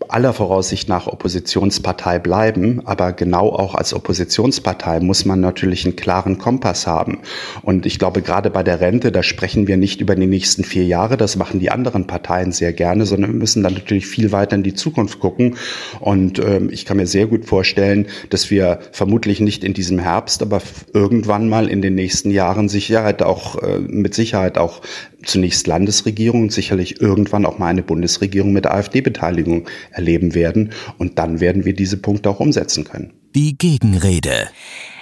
aller 0.08 0.32
Voraussicht 0.32 0.88
nach 0.88 1.06
Oppositionspartei 1.06 2.18
bleiben, 2.18 2.82
aber 2.84 3.12
genau 3.12 3.50
auch 3.50 3.74
als 3.74 3.94
Oppositionspartei 3.94 5.00
muss 5.00 5.24
man 5.24 5.40
natürlich 5.40 5.84
einen 5.84 5.96
klaren 5.96 6.38
Kompass 6.38 6.86
haben. 6.86 7.18
Und 7.62 7.86
ich 7.86 7.98
glaube, 7.98 8.22
gerade 8.22 8.50
bei 8.50 8.62
der 8.62 8.80
Rente, 8.80 9.12
da 9.12 9.22
sprechen 9.22 9.66
wir 9.66 9.76
nicht 9.76 10.00
über 10.00 10.14
die 10.14 10.26
nächsten 10.26 10.64
vier 10.64 10.84
Jahre, 10.84 11.16
das 11.16 11.36
machen 11.36 11.60
die 11.60 11.70
anderen 11.70 12.06
Parteien 12.06 12.52
sehr 12.52 12.72
gerne, 12.72 13.06
sondern 13.06 13.32
wir 13.32 13.38
müssen 13.38 13.62
dann 13.62 13.74
natürlich 13.74 14.06
viel 14.06 14.32
weiter 14.32 14.56
in 14.56 14.62
die 14.62 14.74
Zukunft 14.74 15.20
gucken. 15.20 15.56
Und 16.00 16.38
ähm, 16.38 16.70
ich 16.70 16.84
kann 16.84 16.96
mir 16.96 17.06
sehr 17.06 17.26
gut 17.26 17.44
vorstellen, 17.44 18.06
dass 18.30 18.50
wir 18.50 18.80
vermutlich 18.92 19.40
nicht 19.40 19.64
in 19.64 19.74
diesem 19.74 19.98
Herbst, 19.98 20.42
aber 20.42 20.62
irgendwann 20.92 21.48
mal 21.48 21.68
in 21.68 21.82
den 21.82 21.94
nächsten 21.94 22.30
Jahren 22.30 22.68
Sicherheit 22.68 23.22
auch, 23.22 23.62
äh, 23.62 23.78
mit 23.78 24.14
Sicherheit 24.14 24.58
auch 24.58 24.80
zunächst 25.26 25.66
Landesregierung 25.66 26.42
und 26.42 26.52
sicherlich 26.52 27.00
irgendwann 27.00 27.46
auch 27.46 27.58
mal 27.58 27.68
eine 27.68 27.82
Bundesregierung 27.82 28.52
mit 28.52 28.66
AfD-Beteiligung 28.66 29.68
erleben 29.90 30.34
werden. 30.34 30.70
Und 30.98 31.18
dann 31.18 31.40
werden 31.40 31.64
wir 31.64 31.74
diese 31.74 31.96
Punkte 31.96 32.30
auch 32.30 32.40
umsetzen 32.40 32.84
können. 32.84 33.12
Die 33.34 33.58
Gegenrede. 33.58 34.48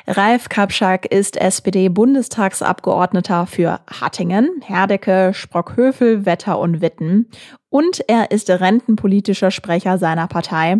Ralf 0.06 0.48
Kapschak 0.48 1.06
ist 1.06 1.36
SPD-Bundestagsabgeordneter 1.36 3.46
für 3.46 3.80
Hattingen, 3.88 4.48
Herdecke, 4.64 5.32
Sprockhövel, 5.32 6.26
Wetter 6.26 6.58
und 6.58 6.80
Witten. 6.80 7.28
Und 7.68 8.02
er 8.08 8.30
ist 8.30 8.50
rentenpolitischer 8.50 9.50
Sprecher 9.50 9.98
seiner 9.98 10.26
Partei. 10.26 10.78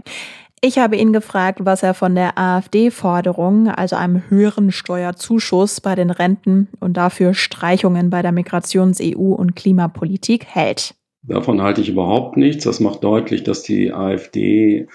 Ich 0.65 0.79
habe 0.79 0.97
ihn 0.97 1.13
gefragt, 1.13 1.59
was 1.65 1.83
er 1.83 1.93
von 1.93 2.15
der 2.15 2.39
AfD-Forderung, 2.39 3.67
also 3.67 3.97
einem 3.97 4.23
höheren 4.31 4.71
Steuerzuschuss 4.71 5.81
bei 5.81 5.97
den 5.97 6.11
Renten 6.11 6.69
und 6.79 6.97
dafür 6.97 7.35
Streichungen 7.35 8.11
bei 8.11 8.23
der 8.23 8.31
Migrations-, 8.31 9.01
EU- 9.03 9.35
und 9.35 9.57
Klimapolitik 9.57 10.47
hält. 10.47 10.95
Davon 11.23 11.63
halte 11.63 11.81
ich 11.81 11.89
überhaupt 11.89 12.37
nichts. 12.37 12.63
Das 12.63 12.79
macht 12.79 13.03
deutlich, 13.03 13.43
dass 13.43 13.65
die 13.65 13.93
AfD 13.93 14.87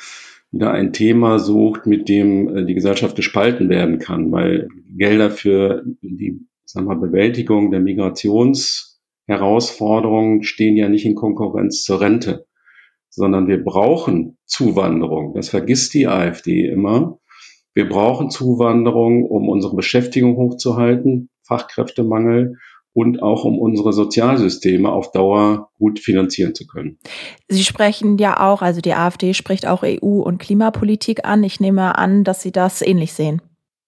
wieder 0.51 0.71
ein 0.71 0.93
Thema 0.93 1.37
sucht, 1.37 1.85
mit 1.85 2.07
dem 2.07 2.55
äh, 2.55 2.63
die 2.65 2.73
Gesellschaft 2.73 3.17
gespalten 3.17 3.67
werden 3.67 3.99
kann, 3.99 4.31
weil 4.31 4.69
Gelder 4.95 5.29
für 5.29 5.83
die 6.01 6.47
sagen 6.63 6.87
wir, 6.87 6.95
Bewältigung 6.95 7.71
der 7.71 7.81
Migrationsherausforderungen 7.81 10.43
stehen 10.43 10.77
ja 10.77 10.87
nicht 10.87 11.05
in 11.05 11.15
Konkurrenz 11.15 11.83
zur 11.83 11.99
Rente 11.99 12.47
sondern 13.17 13.47
wir 13.47 13.63
brauchen 13.63 14.37
Zuwanderung. 14.45 15.33
Das 15.33 15.49
vergisst 15.49 15.95
die 15.95 16.07
AfD 16.07 16.67
immer. 16.67 17.17
Wir 17.73 17.89
brauchen 17.89 18.29
Zuwanderung, 18.29 19.25
um 19.25 19.49
unsere 19.49 19.75
Beschäftigung 19.75 20.37
hochzuhalten, 20.37 21.29
Fachkräftemangel 21.41 22.57
und 22.93 23.23
auch 23.23 23.43
um 23.43 23.57
unsere 23.57 23.91
Sozialsysteme 23.91 24.91
auf 24.91 25.11
Dauer 25.11 25.71
gut 25.79 25.99
finanzieren 25.99 26.53
zu 26.53 26.67
können. 26.67 26.99
Sie 27.47 27.63
sprechen 27.63 28.19
ja 28.19 28.39
auch, 28.39 28.61
also 28.61 28.81
die 28.81 28.93
AfD 28.93 29.33
spricht 29.33 29.65
auch 29.65 29.81
EU- 29.83 30.21
und 30.21 30.37
Klimapolitik 30.37 31.25
an. 31.25 31.43
Ich 31.43 31.59
nehme 31.59 31.97
an, 31.97 32.23
dass 32.23 32.43
Sie 32.43 32.51
das 32.51 32.83
ähnlich 32.83 33.13
sehen. 33.13 33.41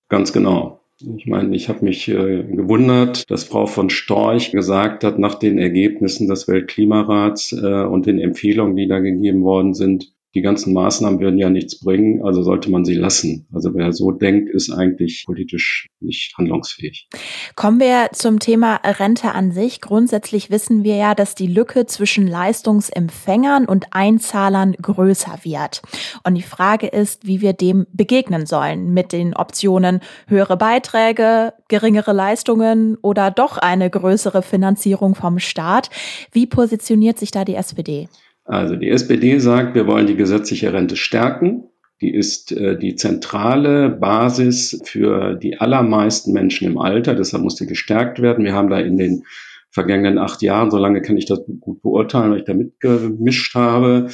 Ganz 0.10 0.34
genau. 0.34 0.79
Ich 1.02 1.28
meine, 1.28 1.56
ich 1.56 1.70
habe 1.70 1.86
mich 1.86 2.10
äh, 2.10 2.44
gewundert, 2.44 3.30
dass 3.32 3.46
Frau 3.46 3.68
von 3.68 3.90
Storch 3.90 4.52
gesagt 4.52 5.06
hat, 5.06 5.18
nach 5.18 5.36
den 5.36 5.58
Ergebnissen 5.58 6.28
des 6.28 6.48
Weltklimarats 6.48 7.54
äh, 7.54 7.84
und 7.84 8.06
den 8.06 8.20
Empfehlungen, 8.20 8.76
die 8.76 8.88
da 8.88 9.00
gegeben 9.00 9.44
worden 9.44 9.74
sind, 9.74 10.12
die 10.36 10.42
ganzen 10.42 10.74
Maßnahmen 10.74 11.20
würden 11.20 11.40
ja 11.40 11.50
nichts 11.50 11.80
bringen, 11.80 12.24
also 12.24 12.44
sollte 12.44 12.70
man 12.70 12.86
sie 12.86 12.94
lassen. 12.94 13.48
Also 13.52 13.74
wer 13.74 13.92
so 13.94 14.12
denkt, 14.12 14.50
ist 14.54 14.72
eigentlich 14.72 15.24
politisch 15.26 15.88
nicht 16.00 16.38
handlungsfähig. 16.38 17.08
Kommen 17.56 17.80
wir 17.80 18.10
zum 18.14 18.40
Thema 18.40 18.76
Rente 18.76 19.32
an 19.32 19.52
sich. 19.52 19.82
Grundsätzlich 19.82 20.52
wissen 20.52 20.84
wir 20.84 20.98
ja, 20.98 21.16
dass 21.16 21.34
die 21.34 21.48
Lücke 21.48 21.88
zwischen 21.88 22.28
Leistungsempfängern 22.28 23.66
und 23.66 23.88
Einzahlern 23.92 24.74
größer 24.74 25.40
wird. 25.44 25.82
Und 26.24 26.36
die 26.36 26.44
Frage 26.44 26.88
ist, 26.88 27.26
wie 27.26 27.42
wir 27.42 27.54
dem 27.54 27.88
begegnen 27.92 28.46
sollen 28.46 28.94
mit 28.94 29.12
den 29.12 29.36
Optionen 29.36 30.00
höhere 30.28 30.58
Beiträge, 30.58 31.54
geringere 31.70 32.14
Leistungen 32.14 32.98
oder 33.02 33.32
doch 33.32 33.58
eine 33.58 33.90
größere 33.90 34.44
Finanzierung 34.44 35.16
vom 35.16 35.40
Staat. 35.40 35.90
Wie 36.32 36.46
positioniert 36.46 37.18
sich 37.18 37.32
da 37.32 37.46
die 37.46 37.56
SPD? 37.56 38.10
Also 38.50 38.76
die 38.76 38.90
SPD 38.90 39.38
sagt, 39.38 39.76
wir 39.76 39.86
wollen 39.86 40.08
die 40.08 40.16
gesetzliche 40.16 40.74
Rente 40.74 40.96
stärken. 40.96 41.66
Die 42.02 42.12
ist 42.12 42.52
äh, 42.52 42.80
die 42.80 42.96
zentrale 42.96 43.90
Basis 43.90 44.82
für 44.86 45.36
die 45.36 45.60
allermeisten 45.60 46.34
Menschen 46.34 46.66
im 46.66 46.80
Alter. 46.80 47.14
Deshalb 47.14 47.44
muss 47.44 47.58
die 47.58 47.68
gestärkt 47.68 48.24
werden. 48.24 48.44
Wir 48.44 48.54
haben 48.54 48.72
da 48.72 48.80
in 48.80 48.98
den 48.98 49.24
vergangenen 49.70 50.18
acht 50.18 50.42
Jahren, 50.42 50.72
so 50.72 50.80
lange 50.80 51.04
kann 51.04 51.16
ich 51.16 51.28
das 51.28 51.42
gut 51.60 51.84
beurteilen, 51.84 52.32
weil 52.32 52.40
ich 52.40 52.46
da 52.46 52.56
mitgemischt 52.56 53.54
habe, 53.54 54.08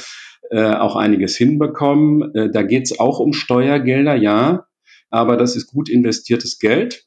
äh, 0.50 0.74
auch 0.74 0.96
einiges 0.96 1.34
hinbekommen. 1.38 2.34
Äh, 2.34 2.50
da 2.50 2.62
geht 2.62 2.84
es 2.84 3.00
auch 3.00 3.20
um 3.20 3.32
Steuergelder, 3.32 4.16
ja, 4.16 4.66
aber 5.08 5.38
das 5.38 5.56
ist 5.56 5.68
gut 5.68 5.88
investiertes 5.88 6.58
Geld. 6.58 7.05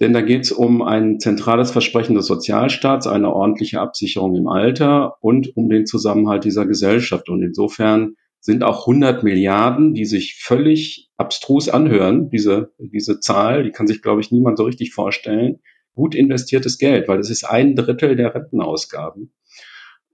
Denn 0.00 0.12
da 0.12 0.20
geht 0.20 0.42
es 0.42 0.52
um 0.52 0.82
ein 0.82 1.18
zentrales 1.18 1.72
Versprechen 1.72 2.14
des 2.14 2.26
Sozialstaats, 2.26 3.06
eine 3.06 3.32
ordentliche 3.32 3.80
Absicherung 3.80 4.36
im 4.36 4.46
Alter 4.46 5.16
und 5.20 5.56
um 5.56 5.68
den 5.68 5.86
Zusammenhalt 5.86 6.44
dieser 6.44 6.66
Gesellschaft. 6.66 7.28
Und 7.28 7.42
insofern 7.42 8.14
sind 8.40 8.62
auch 8.62 8.86
100 8.86 9.24
Milliarden, 9.24 9.94
die 9.94 10.04
sich 10.04 10.36
völlig 10.40 11.10
abstrus 11.16 11.68
anhören, 11.68 12.30
diese, 12.30 12.72
diese 12.78 13.18
Zahl, 13.18 13.64
die 13.64 13.70
kann 13.72 13.88
sich, 13.88 14.00
glaube 14.00 14.20
ich, 14.20 14.30
niemand 14.30 14.56
so 14.58 14.64
richtig 14.64 14.92
vorstellen, 14.92 15.58
gut 15.94 16.14
investiertes 16.14 16.78
Geld, 16.78 17.08
weil 17.08 17.18
es 17.18 17.28
ist 17.28 17.42
ein 17.42 17.74
Drittel 17.74 18.14
der 18.14 18.32
Rentenausgaben. 18.34 19.32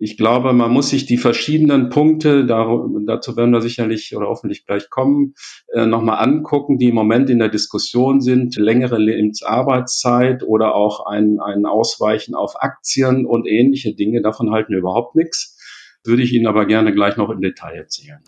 Ich 0.04 0.18
glaube, 0.18 0.52
man 0.52 0.70
muss 0.70 0.90
sich 0.90 1.06
die 1.06 1.16
verschiedenen 1.16 1.88
Punkte, 1.88 2.44
dazu 2.44 3.38
werden 3.38 3.52
wir 3.54 3.62
sicherlich 3.62 4.14
oder 4.14 4.26
hoffentlich 4.26 4.66
gleich 4.66 4.90
kommen, 4.90 5.32
äh, 5.72 5.86
nochmal 5.86 6.22
angucken, 6.22 6.76
die 6.76 6.88
im 6.90 6.94
Moment 6.94 7.30
in 7.30 7.38
der 7.38 7.48
Diskussion 7.48 8.20
sind. 8.20 8.56
Längere 8.56 8.98
Lebensarbeitszeit 8.98 10.42
oder 10.42 10.74
auch 10.74 11.06
ein, 11.06 11.40
ein 11.40 11.64
Ausweichen 11.64 12.34
auf 12.34 12.60
Aktien 12.60 13.24
und 13.24 13.46
ähnliche 13.46 13.94
Dinge. 13.94 14.20
Davon 14.20 14.50
halten 14.50 14.72
wir 14.72 14.78
überhaupt 14.78 15.16
nichts 15.16 15.52
würde 16.06 16.22
ich 16.22 16.34
Ihnen 16.34 16.46
aber 16.46 16.66
gerne 16.66 16.92
gleich 16.92 17.16
noch 17.16 17.30
im 17.30 17.40
Detail 17.40 17.76
erzählen. 17.76 18.18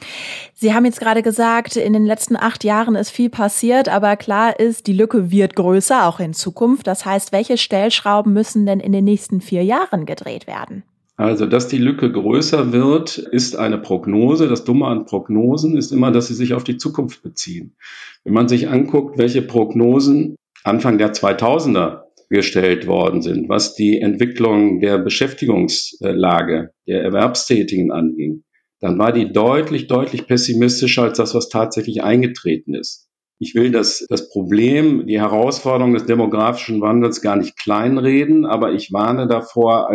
Sie 0.55 0.73
haben 0.73 0.87
jetzt 0.87 0.99
gerade 0.99 1.23
gesagt, 1.23 1.77
in 1.77 1.93
den 1.93 2.07
letzten 2.07 2.35
acht 2.35 2.65
Jahren 2.65 2.95
ist 2.95 3.11
viel 3.11 3.29
passiert, 3.29 3.91
aber 3.91 4.17
klar 4.17 4.59
ist, 4.59 4.87
die 4.87 4.95
Lücke 4.95 5.31
wird 5.31 5.57
größer, 5.57 6.07
auch 6.07 6.19
in 6.19 6.33
Zukunft. 6.33 6.87
Das 6.87 7.05
heißt, 7.05 7.33
welche 7.33 7.59
Stellschrauben 7.59 8.33
müssen 8.33 8.65
denn 8.65 8.81
in 8.81 8.93
den 8.93 9.05
nächsten 9.05 9.43
vier 9.43 9.63
Jahren 9.63 10.07
gedreht 10.07 10.47
werden? 10.47 10.85
Also, 11.19 11.47
dass 11.47 11.69
die 11.69 11.79
Lücke 11.79 12.13
größer 12.13 12.73
wird, 12.73 13.17
ist 13.17 13.57
eine 13.57 13.79
Prognose. 13.79 14.49
Das 14.49 14.65
Dumme 14.65 14.87
an 14.87 15.07
Prognosen 15.07 15.77
ist 15.77 15.91
immer, 15.91 16.13
dass 16.13 16.29
sie 16.29 16.35
sich 16.35 16.53
auf 16.53 16.63
die 16.63 16.77
Zukunft 16.77 17.23
beziehen. 17.23 17.75
Wenn 18.23 18.35
man 18.35 18.49
sich 18.49 18.69
anguckt, 18.69 19.17
welche 19.17 19.41
Prognosen 19.41 20.37
Anfang 20.63 20.99
der 20.99 21.15
2000er 21.15 22.03
gestellt 22.29 22.87
worden 22.87 23.23
sind, 23.23 23.49
was 23.49 23.75
die 23.75 24.01
Entwicklung 24.01 24.81
der 24.81 24.99
Beschäftigungslage 24.99 26.73
der 26.87 27.03
Erwerbstätigen 27.03 27.93
anging, 27.93 28.43
dann 28.81 28.99
war 28.99 29.13
die 29.13 29.33
deutlich, 29.33 29.87
deutlich 29.87 30.27
pessimistischer 30.27 31.05
als 31.05 31.19
das, 31.19 31.35
was 31.35 31.49
tatsächlich 31.49 32.03
eingetreten 32.03 32.75
ist. 32.75 33.09
Ich 33.39 33.55
will 33.55 33.71
das, 33.71 34.05
das 34.09 34.29
Problem, 34.31 35.07
die 35.07 35.21
Herausforderung 35.21 35.95
des 35.95 36.07
demografischen 36.07 36.81
Wandels 36.81 37.23
gar 37.23 37.37
nicht 37.37 37.59
kleinreden, 37.59 38.45
aber 38.45 38.73
ich 38.73 38.93
warne 38.93 39.27
davor, 39.27 39.91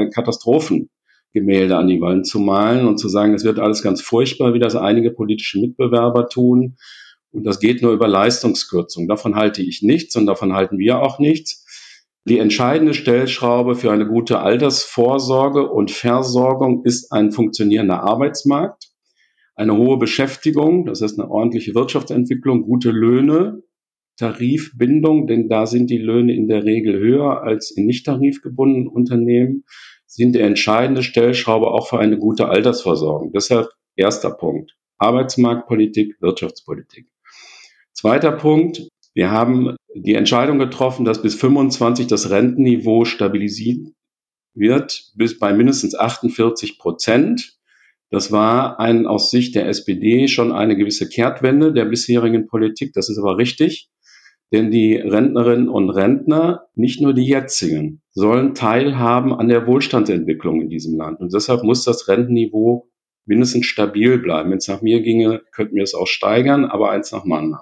Katastrophengemälde 1.31 1.77
an 1.77 1.87
die 1.87 2.01
Wand 2.01 2.27
zu 2.27 2.39
malen 2.39 2.87
und 2.87 2.97
zu 2.97 3.07
sagen, 3.07 3.33
es 3.33 3.43
wird 3.43 3.59
alles 3.59 3.81
ganz 3.81 4.01
furchtbar, 4.01 4.53
wie 4.53 4.59
das 4.59 4.75
einige 4.75 5.11
politische 5.11 5.59
Mitbewerber 5.59 6.27
tun. 6.29 6.75
Und 7.31 7.45
das 7.45 7.59
geht 7.59 7.81
nur 7.81 7.93
über 7.93 8.07
Leistungskürzung. 8.07 9.07
Davon 9.07 9.35
halte 9.35 9.61
ich 9.61 9.81
nichts 9.81 10.15
und 10.15 10.25
davon 10.25 10.53
halten 10.53 10.77
wir 10.77 10.99
auch 11.01 11.19
nichts. 11.19 11.65
Die 12.25 12.37
entscheidende 12.37 12.93
Stellschraube 12.93 13.75
für 13.75 13.91
eine 13.91 14.05
gute 14.05 14.39
Altersvorsorge 14.39 15.69
und 15.69 15.89
Versorgung 15.89 16.83
ist 16.85 17.11
ein 17.11 17.31
funktionierender 17.31 18.03
Arbeitsmarkt, 18.03 18.91
eine 19.55 19.75
hohe 19.75 19.97
Beschäftigung, 19.97 20.85
das 20.85 21.01
heißt 21.01 21.19
eine 21.19 21.31
ordentliche 21.31 21.73
Wirtschaftsentwicklung, 21.73 22.63
gute 22.63 22.91
Löhne, 22.91 23.63
Tarifbindung, 24.17 25.25
denn 25.25 25.49
da 25.49 25.65
sind 25.65 25.89
die 25.89 25.97
Löhne 25.97 26.35
in 26.35 26.47
der 26.47 26.63
Regel 26.63 26.99
höher 26.99 27.41
als 27.41 27.71
in 27.71 27.87
nicht 27.87 28.05
tarifgebundenen 28.05 28.87
Unternehmen, 28.87 29.63
sind 30.11 30.35
die 30.35 30.41
entscheidende 30.41 31.03
Stellschraube 31.03 31.67
auch 31.67 31.87
für 31.87 31.99
eine 31.99 32.17
gute 32.17 32.49
Altersversorgung. 32.49 33.31
Deshalb 33.31 33.69
erster 33.95 34.31
Punkt. 34.31 34.75
Arbeitsmarktpolitik, 34.97 36.17
Wirtschaftspolitik. 36.19 37.07
Zweiter 37.93 38.33
Punkt, 38.33 38.89
wir 39.13 39.31
haben 39.31 39.75
die 39.95 40.15
Entscheidung 40.15 40.59
getroffen, 40.59 41.05
dass 41.05 41.21
bis 41.21 41.35
25 41.35 42.07
das 42.07 42.29
Rentenniveau 42.29 43.05
stabilisiert 43.05 43.87
wird, 44.53 45.11
bis 45.15 45.39
bei 45.39 45.53
mindestens 45.53 45.95
48 45.97 46.77
Prozent. 46.77 47.57
Das 48.09 48.33
war 48.33 48.81
ein, 48.81 49.07
aus 49.07 49.31
Sicht 49.31 49.55
der 49.55 49.67
SPD 49.69 50.27
schon 50.27 50.51
eine 50.51 50.75
gewisse 50.75 51.07
Kehrtwende 51.07 51.71
der 51.71 51.85
bisherigen 51.85 52.47
Politik. 52.47 52.91
Das 52.93 53.09
ist 53.09 53.17
aber 53.17 53.37
richtig, 53.37 53.89
denn 54.51 54.69
die 54.69 54.95
Rentnerinnen 54.95 55.69
und 55.69 55.89
Rentner, 55.89 56.67
nicht 56.75 57.01
nur 57.01 57.13
die 57.13 57.25
jetzigen, 57.25 58.01
sollen 58.11 58.53
teilhaben 58.53 59.33
an 59.33 59.47
der 59.47 59.65
Wohlstandsentwicklung 59.65 60.61
in 60.61 60.69
diesem 60.69 60.97
Land. 60.97 61.21
Und 61.21 61.33
deshalb 61.33 61.63
muss 61.63 61.85
das 61.85 62.07
Rentenniveau 62.07 62.89
mindestens 63.25 63.65
stabil 63.65 64.17
bleiben. 64.17 64.51
Wenn 64.51 64.57
es 64.57 64.67
nach 64.67 64.81
mir 64.81 65.01
ginge, 65.01 65.41
könnten 65.51 65.75
wir 65.75 65.83
es 65.83 65.95
auch 65.95 66.07
steigern, 66.07 66.65
aber 66.65 66.91
eins 66.91 67.11
nach 67.11 67.23
dem. 67.23 67.55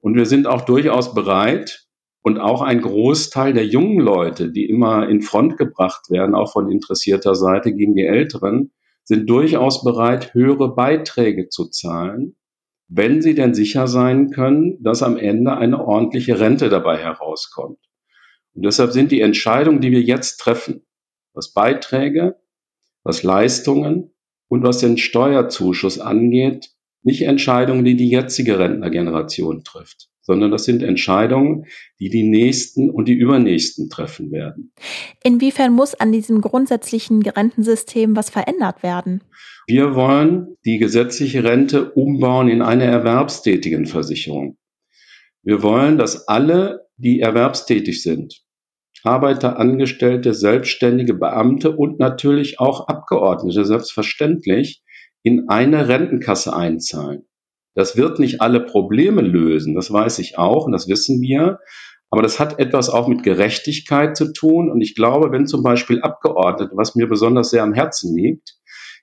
Und 0.00 0.16
wir 0.16 0.26
sind 0.26 0.46
auch 0.46 0.62
durchaus 0.62 1.14
bereit 1.14 1.86
und 2.22 2.38
auch 2.38 2.62
ein 2.62 2.80
Großteil 2.80 3.52
der 3.52 3.66
jungen 3.66 4.00
Leute, 4.00 4.50
die 4.50 4.68
immer 4.68 5.08
in 5.08 5.22
Front 5.22 5.58
gebracht 5.58 6.10
werden, 6.10 6.34
auch 6.34 6.52
von 6.52 6.70
interessierter 6.70 7.34
Seite 7.34 7.72
gegen 7.72 7.94
die 7.94 8.04
Älteren, 8.04 8.72
sind 9.04 9.28
durchaus 9.28 9.84
bereit, 9.84 10.34
höhere 10.34 10.74
Beiträge 10.74 11.48
zu 11.48 11.68
zahlen, 11.68 12.36
wenn 12.88 13.22
sie 13.22 13.34
denn 13.34 13.54
sicher 13.54 13.86
sein 13.86 14.30
können, 14.30 14.82
dass 14.82 15.02
am 15.02 15.16
Ende 15.16 15.56
eine 15.56 15.84
ordentliche 15.84 16.38
Rente 16.38 16.68
dabei 16.68 16.98
herauskommt. 16.98 17.78
Und 18.54 18.64
deshalb 18.64 18.92
sind 18.92 19.10
die 19.10 19.20
Entscheidungen, 19.20 19.80
die 19.80 19.90
wir 19.90 20.02
jetzt 20.02 20.38
treffen, 20.38 20.86
was 21.32 21.52
Beiträge, 21.52 22.36
was 23.02 23.22
Leistungen 23.22 24.14
und 24.48 24.62
was 24.62 24.78
den 24.78 24.98
Steuerzuschuss 24.98 25.98
angeht, 25.98 26.70
nicht 27.02 27.22
Entscheidungen, 27.22 27.84
die 27.84 27.96
die 27.96 28.08
jetzige 28.08 28.58
Rentnergeneration 28.58 29.64
trifft, 29.64 30.08
sondern 30.24 30.50
das 30.50 30.64
sind 30.64 30.82
Entscheidungen, 30.82 31.66
die 32.00 32.08
die 32.08 32.24
nächsten 32.24 32.90
und 32.90 33.06
die 33.06 33.14
übernächsten 33.14 33.88
treffen 33.88 34.32
werden. 34.32 34.72
Inwiefern 35.22 35.72
muss 35.72 35.94
an 35.94 36.12
diesem 36.12 36.40
grundsätzlichen 36.40 37.22
Rentensystem 37.22 38.16
was 38.16 38.30
verändert 38.30 38.82
werden? 38.82 39.22
Wir 39.66 39.94
wollen 39.94 40.56
die 40.64 40.78
gesetzliche 40.78 41.44
Rente 41.44 41.92
umbauen 41.92 42.48
in 42.48 42.62
eine 42.62 42.84
erwerbstätigen 42.84 43.86
Versicherung. 43.86 44.56
Wir 45.42 45.62
wollen, 45.62 45.98
dass 45.98 46.26
alle, 46.26 46.86
die 46.96 47.20
erwerbstätig 47.20 48.02
sind, 48.02 48.42
Arbeiter, 49.02 49.58
Angestellte, 49.58 50.32
Selbstständige, 50.32 51.12
Beamte 51.12 51.76
und 51.76 51.98
natürlich 51.98 52.58
auch 52.58 52.88
Abgeordnete, 52.88 53.66
selbstverständlich, 53.66 54.82
in 55.22 55.48
eine 55.48 55.88
Rentenkasse 55.88 56.54
einzahlen. 56.54 57.26
Das 57.74 57.96
wird 57.96 58.18
nicht 58.18 58.40
alle 58.40 58.60
Probleme 58.60 59.20
lösen, 59.20 59.74
das 59.74 59.92
weiß 59.92 60.18
ich 60.20 60.38
auch 60.38 60.66
und 60.66 60.72
das 60.72 60.88
wissen 60.88 61.20
wir. 61.20 61.58
Aber 62.10 62.22
das 62.22 62.38
hat 62.38 62.60
etwas 62.60 62.90
auch 62.90 63.08
mit 63.08 63.24
Gerechtigkeit 63.24 64.16
zu 64.16 64.32
tun. 64.32 64.70
Und 64.70 64.80
ich 64.80 64.94
glaube, 64.94 65.32
wenn 65.32 65.48
zum 65.48 65.64
Beispiel 65.64 66.00
Abgeordnete, 66.00 66.70
was 66.76 66.94
mir 66.94 67.08
besonders 67.08 67.50
sehr 67.50 67.64
am 67.64 67.74
Herzen 67.74 68.16
liegt, 68.16 68.54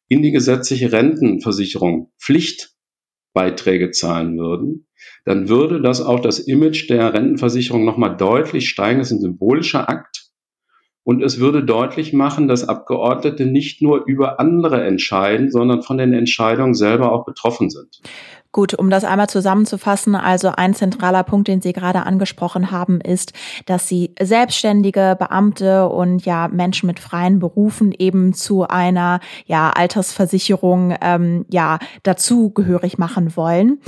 in 0.08 0.22
die 0.22 0.32
gesetzliche 0.32 0.94
Rentenversicherung 0.94 2.12
Pflichtbeiträge 2.22 3.92
zahlen 3.92 4.38
würden, 4.38 4.88
dann 5.26 5.50
würde 5.50 5.82
das 5.82 6.02
auch 6.02 6.22
das 6.22 6.40
Image 6.40 6.90
der 6.90 7.14
Rentenversicherung 7.14 7.84
nochmal 7.84 8.16
deutlich 8.16 8.70
steigen. 8.70 9.00
Das 9.00 9.12
ist 9.12 9.18
ein 9.18 9.22
symbolischer 9.22 9.90
Akt. 9.90 10.30
Und 11.04 11.24
es 11.24 11.40
würde 11.40 11.66
deutlich 11.66 12.14
machen, 12.14 12.48
dass 12.48 12.68
Abgeordnete 12.68 13.46
nicht 13.46 13.82
nur 13.82 14.06
über 14.06 14.40
andere 14.40 14.84
entscheiden, 14.84 15.50
sondern 15.50 15.82
von 15.82 15.98
den 15.98 16.14
Entscheidungen 16.14 16.76
selber 16.76 17.12
auch 17.12 17.26
betroffen 17.26 17.70
sind. 17.70 18.02
Gut, 18.54 18.74
um 18.74 18.90
das 18.90 19.06
einmal 19.06 19.30
zusammenzufassen, 19.30 20.14
also 20.14 20.52
ein 20.56 20.74
zentraler 20.74 21.24
Punkt, 21.24 21.48
den 21.48 21.62
Sie 21.62 21.72
gerade 21.72 22.06
angesprochen 22.06 22.70
haben, 22.70 23.00
ist, 23.00 23.32
dass 23.66 23.88
Sie 23.88 24.14
Selbstständige, 24.22 25.16
Beamte 25.18 25.88
und 25.88 26.26
ja 26.26 26.50
Menschen 26.50 26.88
mit 26.88 27.00
freien 27.00 27.40
Berufen 27.40 27.94
eben 27.98 28.34
zu 28.34 28.68
einer 28.68 29.22
ja 29.46 29.70
Altersversicherung 29.70 30.96
ähm, 31.02 31.46
ja 31.50 31.80
dazugehörig 32.04 32.98
machen 32.98 33.38
wollen. 33.38 33.80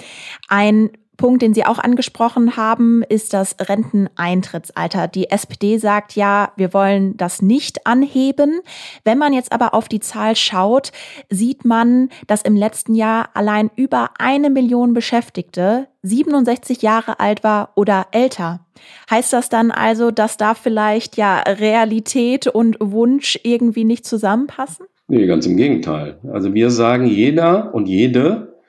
Ein 0.47 0.91
Punkt, 1.17 1.41
den 1.41 1.53
Sie 1.53 1.65
auch 1.65 1.79
angesprochen 1.79 2.57
haben, 2.57 3.03
ist 3.03 3.33
das 3.33 3.55
Renteneintrittsalter. 3.59 5.07
Die 5.07 5.29
SPD 5.29 5.77
sagt 5.77 6.15
ja, 6.15 6.51
wir 6.55 6.73
wollen 6.73 7.15
das 7.17 7.41
nicht 7.41 7.85
anheben. 7.85 8.61
Wenn 9.03 9.17
man 9.19 9.33
jetzt 9.33 9.51
aber 9.51 9.73
auf 9.73 9.87
die 9.87 9.99
Zahl 9.99 10.35
schaut, 10.35 10.91
sieht 11.29 11.65
man, 11.65 12.09
dass 12.27 12.41
im 12.41 12.55
letzten 12.55 12.95
Jahr 12.95 13.29
allein 13.35 13.69
über 13.75 14.09
eine 14.17 14.49
Million 14.49 14.93
Beschäftigte 14.93 15.87
67 16.01 16.81
Jahre 16.81 17.19
alt 17.19 17.43
war 17.43 17.71
oder 17.75 18.07
älter. 18.11 18.65
Heißt 19.09 19.31
das 19.33 19.49
dann 19.49 19.71
also, 19.71 20.11
dass 20.11 20.37
da 20.37 20.53
vielleicht 20.53 21.15
ja 21.15 21.39
Realität 21.39 22.47
und 22.47 22.77
Wunsch 22.79 23.39
irgendwie 23.43 23.85
nicht 23.85 24.05
zusammenpassen? 24.05 24.85
Nee, 25.07 25.27
ganz 25.27 25.45
im 25.45 25.57
Gegenteil. 25.57 26.19
Also 26.31 26.53
wir 26.53 26.69
sagen, 26.69 27.05
jeder 27.05 27.73
und 27.73 27.87
jede, 27.87 28.61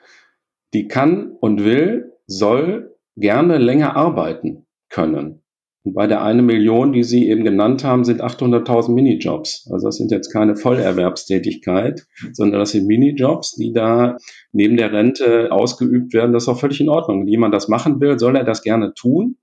die 0.73 0.87
kann 0.87 1.31
und 1.39 1.63
will, 1.63 2.14
soll 2.27 2.95
gerne 3.15 3.57
länger 3.57 3.95
arbeiten 3.95 4.65
können. 4.89 5.41
Und 5.83 5.93
bei 5.93 6.07
der 6.07 6.23
eine 6.23 6.41
Million, 6.41 6.93
die 6.93 7.03
Sie 7.03 7.29
eben 7.29 7.43
genannt 7.43 7.83
haben, 7.83 8.05
sind 8.05 8.23
800.000 8.23 8.91
Minijobs. 8.91 9.69
Also 9.71 9.87
das 9.87 9.97
sind 9.97 10.11
jetzt 10.11 10.33
keine 10.33 10.55
Vollerwerbstätigkeit, 10.55 12.07
sondern 12.33 12.59
das 12.59 12.71
sind 12.71 12.87
Minijobs, 12.87 13.55
die 13.55 13.71
da 13.71 14.17
neben 14.51 14.77
der 14.77 14.91
Rente 14.91 15.51
ausgeübt 15.51 16.13
werden. 16.13 16.33
Das 16.33 16.43
ist 16.43 16.49
auch 16.49 16.59
völlig 16.59 16.81
in 16.81 16.89
Ordnung. 16.89 17.21
Wenn 17.21 17.27
jemand 17.27 17.53
das 17.53 17.67
machen 17.67 18.01
will, 18.01 18.17
soll 18.17 18.35
er 18.35 18.43
das 18.43 18.63
gerne 18.63 18.93
tun. 18.95 19.37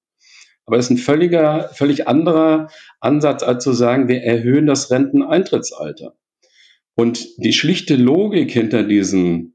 Aber 0.67 0.79
es 0.79 0.87
ist 0.87 0.91
ein 0.91 0.97
völliger, 0.97 1.71
völlig 1.75 2.09
anderer 2.09 2.69
Ansatz, 3.01 3.45
als 3.45 3.63
zu 3.63 3.73
sagen, 3.73 4.09
wir 4.09 4.23
erhöhen 4.23 4.67
das 4.67 4.91
Renteneintrittsalter. 4.91 6.15
Und 6.97 7.25
die 7.39 7.53
schlichte 7.53 7.95
Logik 7.95 8.51
hinter 8.51 8.83
diesem 8.83 9.55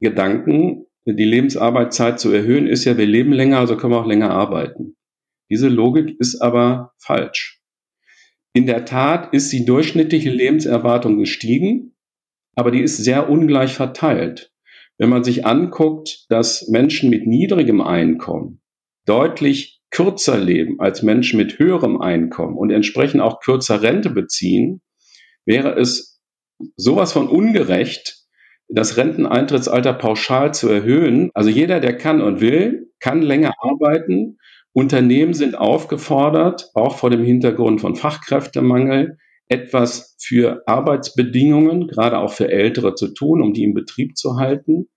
Gedanken 0.00 0.85
die 1.06 1.24
Lebensarbeitszeit 1.24 2.18
zu 2.18 2.32
erhöhen, 2.32 2.66
ist 2.66 2.84
ja, 2.84 2.98
wir 2.98 3.06
leben 3.06 3.32
länger, 3.32 3.58
also 3.58 3.76
können 3.76 3.92
wir 3.92 4.00
auch 4.00 4.06
länger 4.06 4.30
arbeiten. 4.30 4.96
Diese 5.50 5.68
Logik 5.68 6.16
ist 6.18 6.40
aber 6.40 6.92
falsch. 6.98 7.60
In 8.52 8.66
der 8.66 8.84
Tat 8.84 9.32
ist 9.32 9.52
die 9.52 9.64
durchschnittliche 9.64 10.30
Lebenserwartung 10.30 11.18
gestiegen, 11.18 11.94
aber 12.56 12.70
die 12.70 12.80
ist 12.80 12.96
sehr 12.96 13.28
ungleich 13.28 13.74
verteilt. 13.74 14.50
Wenn 14.98 15.10
man 15.10 15.22
sich 15.24 15.46
anguckt, 15.46 16.24
dass 16.30 16.68
Menschen 16.68 17.10
mit 17.10 17.26
niedrigem 17.26 17.80
Einkommen 17.80 18.62
deutlich 19.04 19.82
kürzer 19.90 20.38
leben 20.38 20.80
als 20.80 21.02
Menschen 21.02 21.36
mit 21.36 21.58
höherem 21.58 22.00
Einkommen 22.00 22.56
und 22.56 22.70
entsprechend 22.70 23.20
auch 23.20 23.40
kürzer 23.40 23.82
Rente 23.82 24.10
beziehen, 24.10 24.80
wäre 25.44 25.78
es 25.78 26.20
sowas 26.76 27.12
von 27.12 27.28
ungerecht, 27.28 28.25
das 28.68 28.96
Renteneintrittsalter 28.96 29.92
pauschal 29.92 30.52
zu 30.54 30.68
erhöhen. 30.68 31.30
Also 31.34 31.50
jeder, 31.50 31.80
der 31.80 31.96
kann 31.96 32.20
und 32.20 32.40
will, 32.40 32.90
kann 33.00 33.22
länger 33.22 33.54
arbeiten. 33.58 34.38
Unternehmen 34.72 35.34
sind 35.34 35.56
aufgefordert, 35.56 36.70
auch 36.74 36.96
vor 36.98 37.10
dem 37.10 37.24
Hintergrund 37.24 37.80
von 37.80 37.96
Fachkräftemangel, 37.96 39.18
etwas 39.48 40.16
für 40.20 40.62
Arbeitsbedingungen, 40.66 41.86
gerade 41.86 42.18
auch 42.18 42.32
für 42.32 42.50
Ältere 42.50 42.94
zu 42.94 43.14
tun, 43.14 43.40
um 43.42 43.52
die 43.52 43.64
im 43.64 43.74
Betrieb 43.74 44.16
zu 44.16 44.36
halten. 44.36 44.88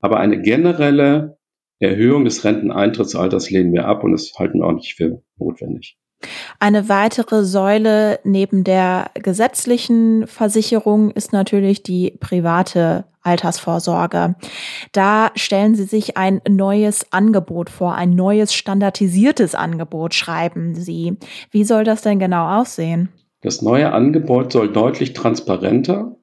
Aber 0.00 0.18
eine 0.18 0.42
generelle 0.42 1.38
Erhöhung 1.78 2.24
des 2.24 2.44
Renteneintrittsalters 2.44 3.50
lehnen 3.50 3.72
wir 3.72 3.86
ab 3.86 4.02
und 4.02 4.12
das 4.12 4.32
halten 4.38 4.60
wir 4.60 4.66
auch 4.66 4.72
nicht 4.72 4.94
für 4.94 5.22
notwendig. 5.38 5.96
Eine 6.58 6.88
weitere 6.88 7.44
Säule 7.44 8.20
neben 8.24 8.64
der 8.64 9.10
gesetzlichen 9.14 10.26
Versicherung 10.26 11.10
ist 11.10 11.32
natürlich 11.32 11.82
die 11.82 12.12
private 12.20 13.04
Altersvorsorge. 13.22 14.36
Da 14.92 15.32
stellen 15.34 15.74
Sie 15.74 15.84
sich 15.84 16.16
ein 16.16 16.40
neues 16.48 17.12
Angebot 17.12 17.70
vor, 17.70 17.94
ein 17.94 18.10
neues 18.10 18.54
standardisiertes 18.54 19.54
Angebot, 19.54 20.14
schreiben 20.14 20.74
Sie. 20.74 21.18
Wie 21.50 21.64
soll 21.64 21.84
das 21.84 22.02
denn 22.02 22.18
genau 22.18 22.60
aussehen? 22.60 23.08
Das 23.42 23.62
neue 23.62 23.92
Angebot 23.92 24.52
soll 24.52 24.72
deutlich 24.72 25.12
transparenter 25.12 26.16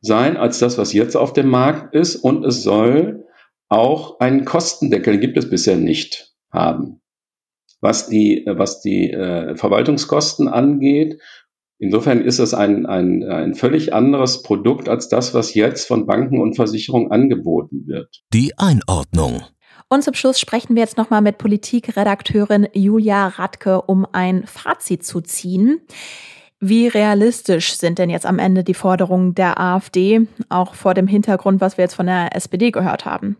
sein 0.00 0.36
als 0.36 0.58
das, 0.58 0.78
was 0.78 0.92
jetzt 0.92 1.16
auf 1.16 1.32
dem 1.32 1.48
Markt 1.48 1.94
ist 1.94 2.16
und 2.16 2.44
es 2.44 2.62
soll 2.62 3.26
auch 3.68 4.18
einen 4.20 4.44
Kostendeckel, 4.44 5.18
gibt 5.18 5.36
es 5.36 5.50
bisher 5.50 5.76
nicht, 5.76 6.32
haben 6.50 7.00
was 7.80 8.08
die, 8.08 8.44
was 8.46 8.80
die 8.80 9.10
äh, 9.10 9.56
Verwaltungskosten 9.56 10.48
angeht. 10.48 11.20
Insofern 11.78 12.20
ist 12.20 12.38
es 12.38 12.52
ein, 12.52 12.84
ein, 12.84 13.24
ein 13.24 13.54
völlig 13.54 13.94
anderes 13.94 14.42
Produkt 14.42 14.88
als 14.88 15.08
das, 15.08 15.32
was 15.32 15.54
jetzt 15.54 15.88
von 15.88 16.06
Banken 16.06 16.40
und 16.40 16.54
Versicherungen 16.54 17.10
angeboten 17.10 17.86
wird. 17.86 18.22
Die 18.34 18.52
Einordnung. 18.58 19.42
Und 19.88 20.04
zum 20.04 20.14
Schluss 20.14 20.38
sprechen 20.38 20.76
wir 20.76 20.82
jetzt 20.82 20.98
nochmal 20.98 21.22
mit 21.22 21.38
Politikredakteurin 21.38 22.68
Julia 22.74 23.28
Radke, 23.28 23.82
um 23.82 24.06
ein 24.12 24.46
Fazit 24.46 25.04
zu 25.04 25.20
ziehen. 25.20 25.80
Wie 26.60 26.86
realistisch 26.86 27.74
sind 27.74 27.98
denn 27.98 28.10
jetzt 28.10 28.26
am 28.26 28.38
Ende 28.38 28.62
die 28.62 28.74
Forderungen 28.74 29.34
der 29.34 29.58
AfD, 29.58 30.28
auch 30.50 30.74
vor 30.74 30.92
dem 30.92 31.06
Hintergrund, 31.06 31.62
was 31.62 31.78
wir 31.78 31.84
jetzt 31.84 31.94
von 31.94 32.06
der 32.06 32.36
SPD 32.36 32.70
gehört 32.70 33.06
haben? 33.06 33.38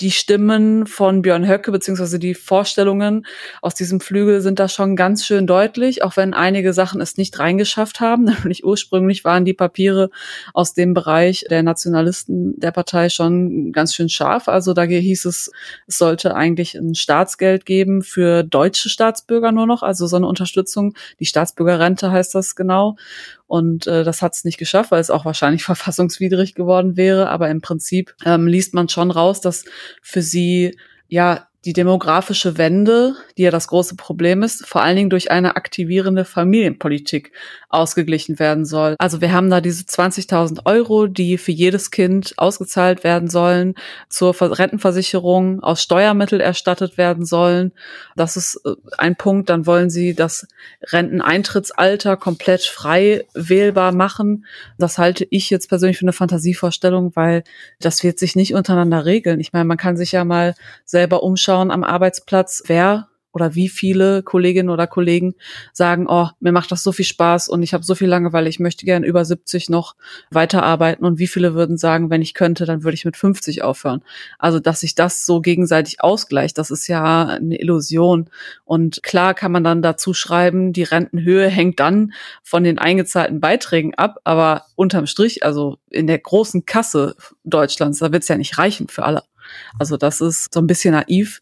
Die 0.00 0.10
Stimmen 0.10 0.86
von 0.86 1.20
Björn 1.20 1.46
Höcke 1.46 1.70
beziehungsweise 1.70 2.18
die 2.18 2.34
Vorstellungen 2.34 3.26
aus 3.60 3.74
diesem 3.74 4.00
Flügel 4.00 4.40
sind 4.40 4.58
da 4.58 4.68
schon 4.68 4.96
ganz 4.96 5.26
schön 5.26 5.46
deutlich, 5.46 6.02
auch 6.02 6.16
wenn 6.16 6.32
einige 6.32 6.72
Sachen 6.72 7.00
es 7.00 7.18
nicht 7.18 7.38
reingeschafft 7.38 8.00
haben. 8.00 8.24
Nämlich 8.42 8.64
ursprünglich 8.64 9.24
waren 9.24 9.44
die 9.44 9.52
Papiere 9.52 10.10
aus 10.54 10.72
dem 10.72 10.94
Bereich 10.94 11.44
der 11.50 11.62
Nationalisten 11.62 12.58
der 12.58 12.70
Partei 12.70 13.10
schon 13.10 13.72
ganz 13.72 13.94
schön 13.94 14.08
scharf. 14.08 14.48
Also 14.48 14.72
da 14.72 14.84
hieß 14.84 15.26
es, 15.26 15.50
es 15.86 15.98
sollte 15.98 16.34
eigentlich 16.34 16.74
ein 16.74 16.94
Staatsgeld 16.94 17.66
geben 17.66 18.02
für 18.02 18.42
deutsche 18.44 18.88
Staatsbürger 18.88 19.52
nur 19.52 19.66
noch, 19.66 19.82
also 19.82 20.06
so 20.06 20.16
eine 20.16 20.26
Unterstützung. 20.26 20.94
Die 21.20 21.26
Staatsbürgerrente 21.26 22.10
heißt 22.10 22.34
das 22.34 22.56
genau. 22.56 22.96
Und 23.52 23.86
äh, 23.86 24.02
das 24.02 24.22
hat 24.22 24.32
es 24.32 24.44
nicht 24.44 24.56
geschafft, 24.56 24.92
weil 24.92 25.00
es 25.02 25.10
auch 25.10 25.26
wahrscheinlich 25.26 25.62
verfassungswidrig 25.64 26.54
geworden 26.54 26.96
wäre. 26.96 27.28
Aber 27.28 27.50
im 27.50 27.60
Prinzip 27.60 28.14
ähm, 28.24 28.46
liest 28.46 28.72
man 28.72 28.88
schon 28.88 29.10
raus, 29.10 29.42
dass 29.42 29.66
für 30.00 30.22
sie 30.22 30.78
ja 31.06 31.48
die 31.64 31.72
demografische 31.72 32.58
Wende, 32.58 33.14
die 33.38 33.42
ja 33.42 33.52
das 33.52 33.68
große 33.68 33.94
Problem 33.94 34.42
ist, 34.42 34.66
vor 34.66 34.82
allen 34.82 34.96
Dingen 34.96 35.10
durch 35.10 35.30
eine 35.30 35.54
aktivierende 35.54 36.24
Familienpolitik 36.24 37.32
ausgeglichen 37.68 38.38
werden 38.40 38.64
soll. 38.64 38.96
Also 38.98 39.20
wir 39.20 39.32
haben 39.32 39.48
da 39.48 39.60
diese 39.60 39.84
20.000 39.84 40.66
Euro, 40.66 41.06
die 41.06 41.38
für 41.38 41.52
jedes 41.52 41.92
Kind 41.92 42.34
ausgezahlt 42.36 43.04
werden 43.04 43.30
sollen, 43.30 43.74
zur 44.08 44.34
Rentenversicherung 44.40 45.62
aus 45.62 45.82
Steuermittel 45.82 46.40
erstattet 46.40 46.98
werden 46.98 47.24
sollen. 47.24 47.72
Das 48.16 48.36
ist 48.36 48.60
äh, 48.64 48.74
ein 48.98 49.14
Punkt. 49.14 49.48
Dann 49.48 49.64
wollen 49.64 49.88
sie 49.88 50.14
das 50.14 50.48
Renteneintrittsalter 50.82 52.16
komplett 52.16 52.62
frei 52.62 53.24
wählbar 53.34 53.92
machen. 53.92 54.46
Das 54.78 54.98
halte 54.98 55.26
ich 55.30 55.48
jetzt 55.48 55.68
persönlich 55.68 55.98
für 55.98 56.04
eine 56.04 56.12
Fantasievorstellung, 56.12 57.12
weil 57.14 57.44
das 57.80 58.02
wird 58.02 58.18
sich 58.18 58.34
nicht 58.34 58.54
untereinander 58.54 59.06
regeln. 59.06 59.38
Ich 59.38 59.52
meine, 59.52 59.64
man 59.64 59.76
kann 59.76 59.96
sich 59.96 60.12
ja 60.12 60.24
mal 60.24 60.54
selber 60.84 61.22
umschauen, 61.22 61.51
anschauen 61.52 61.70
am 61.70 61.84
Arbeitsplatz, 61.84 62.62
wer 62.66 63.08
oder 63.34 63.54
wie 63.54 63.70
viele 63.70 64.22
Kolleginnen 64.22 64.68
oder 64.68 64.86
Kollegen 64.86 65.34
sagen, 65.72 66.06
oh, 66.06 66.28
mir 66.40 66.52
macht 66.52 66.70
das 66.70 66.82
so 66.82 66.92
viel 66.92 67.06
Spaß 67.06 67.48
und 67.48 67.62
ich 67.62 67.72
habe 67.72 67.82
so 67.82 67.94
viel 67.94 68.08
Langeweile, 68.08 68.50
ich 68.50 68.60
möchte 68.60 68.84
gern 68.84 69.04
über 69.04 69.24
70 69.24 69.70
noch 69.70 69.96
weiterarbeiten 70.30 71.06
und 71.06 71.18
wie 71.18 71.26
viele 71.26 71.54
würden 71.54 71.78
sagen, 71.78 72.10
wenn 72.10 72.20
ich 72.20 72.34
könnte, 72.34 72.66
dann 72.66 72.84
würde 72.84 72.94
ich 72.94 73.06
mit 73.06 73.16
50 73.16 73.62
aufhören. 73.62 74.02
Also, 74.38 74.60
dass 74.60 74.80
sich 74.80 74.94
das 74.94 75.24
so 75.24 75.40
gegenseitig 75.40 76.02
ausgleicht, 76.02 76.58
das 76.58 76.70
ist 76.70 76.88
ja 76.88 77.24
eine 77.24 77.58
Illusion 77.58 78.28
und 78.66 79.02
klar 79.02 79.32
kann 79.32 79.52
man 79.52 79.64
dann 79.64 79.80
dazu 79.80 80.12
schreiben, 80.12 80.74
die 80.74 80.82
Rentenhöhe 80.82 81.48
hängt 81.48 81.80
dann 81.80 82.12
von 82.42 82.64
den 82.64 82.78
eingezahlten 82.78 83.40
Beiträgen 83.40 83.94
ab, 83.94 84.18
aber 84.24 84.66
unterm 84.74 85.06
Strich, 85.06 85.42
also 85.42 85.78
in 85.88 86.06
der 86.06 86.18
großen 86.18 86.66
Kasse 86.66 87.16
Deutschlands, 87.44 87.98
da 87.98 88.12
wird 88.12 88.24
es 88.24 88.28
ja 88.28 88.36
nicht 88.36 88.58
reichen 88.58 88.88
für 88.88 89.04
alle. 89.04 89.22
Also 89.78 89.96
das 89.96 90.20
ist 90.20 90.54
so 90.54 90.60
ein 90.60 90.66
bisschen 90.66 90.94
naiv. 90.94 91.40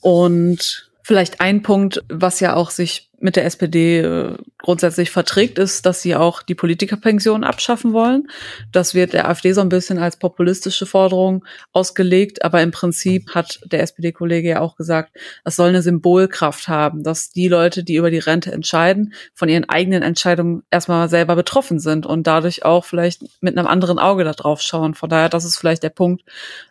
Und 0.00 0.91
vielleicht 1.02 1.40
ein 1.40 1.62
Punkt, 1.62 2.02
was 2.08 2.40
ja 2.40 2.54
auch 2.54 2.70
sich 2.70 3.10
mit 3.22 3.36
der 3.36 3.44
SPD 3.44 4.00
äh, 4.00 4.36
grundsätzlich 4.58 5.10
verträgt, 5.12 5.56
ist, 5.58 5.86
dass 5.86 6.02
sie 6.02 6.16
auch 6.16 6.42
die 6.42 6.56
Politikerpension 6.56 7.44
abschaffen 7.44 7.92
wollen. 7.92 8.28
Das 8.72 8.94
wird 8.94 9.12
der 9.12 9.28
AfD 9.28 9.52
so 9.52 9.60
ein 9.60 9.68
bisschen 9.68 9.98
als 9.98 10.16
populistische 10.16 10.86
Forderung 10.86 11.44
ausgelegt, 11.72 12.44
aber 12.44 12.60
im 12.62 12.72
Prinzip 12.72 13.30
hat 13.32 13.60
der 13.64 13.80
SPD-Kollege 13.82 14.48
ja 14.48 14.60
auch 14.60 14.74
gesagt, 14.74 15.16
es 15.44 15.54
soll 15.54 15.68
eine 15.68 15.82
Symbolkraft 15.82 16.66
haben, 16.66 17.04
dass 17.04 17.30
die 17.30 17.46
Leute, 17.46 17.84
die 17.84 17.94
über 17.94 18.10
die 18.10 18.18
Rente 18.18 18.50
entscheiden, 18.50 19.14
von 19.34 19.48
ihren 19.48 19.68
eigenen 19.68 20.02
Entscheidungen 20.02 20.64
erstmal 20.72 21.08
selber 21.08 21.36
betroffen 21.36 21.78
sind 21.78 22.06
und 22.06 22.26
dadurch 22.26 22.64
auch 22.64 22.84
vielleicht 22.84 23.22
mit 23.40 23.56
einem 23.56 23.68
anderen 23.68 24.00
Auge 24.00 24.24
da 24.24 24.32
drauf 24.32 24.60
schauen. 24.60 24.94
Von 24.94 25.08
daher, 25.08 25.28
das 25.28 25.44
ist 25.44 25.56
vielleicht 25.56 25.84
der 25.84 25.90
Punkt, 25.90 26.24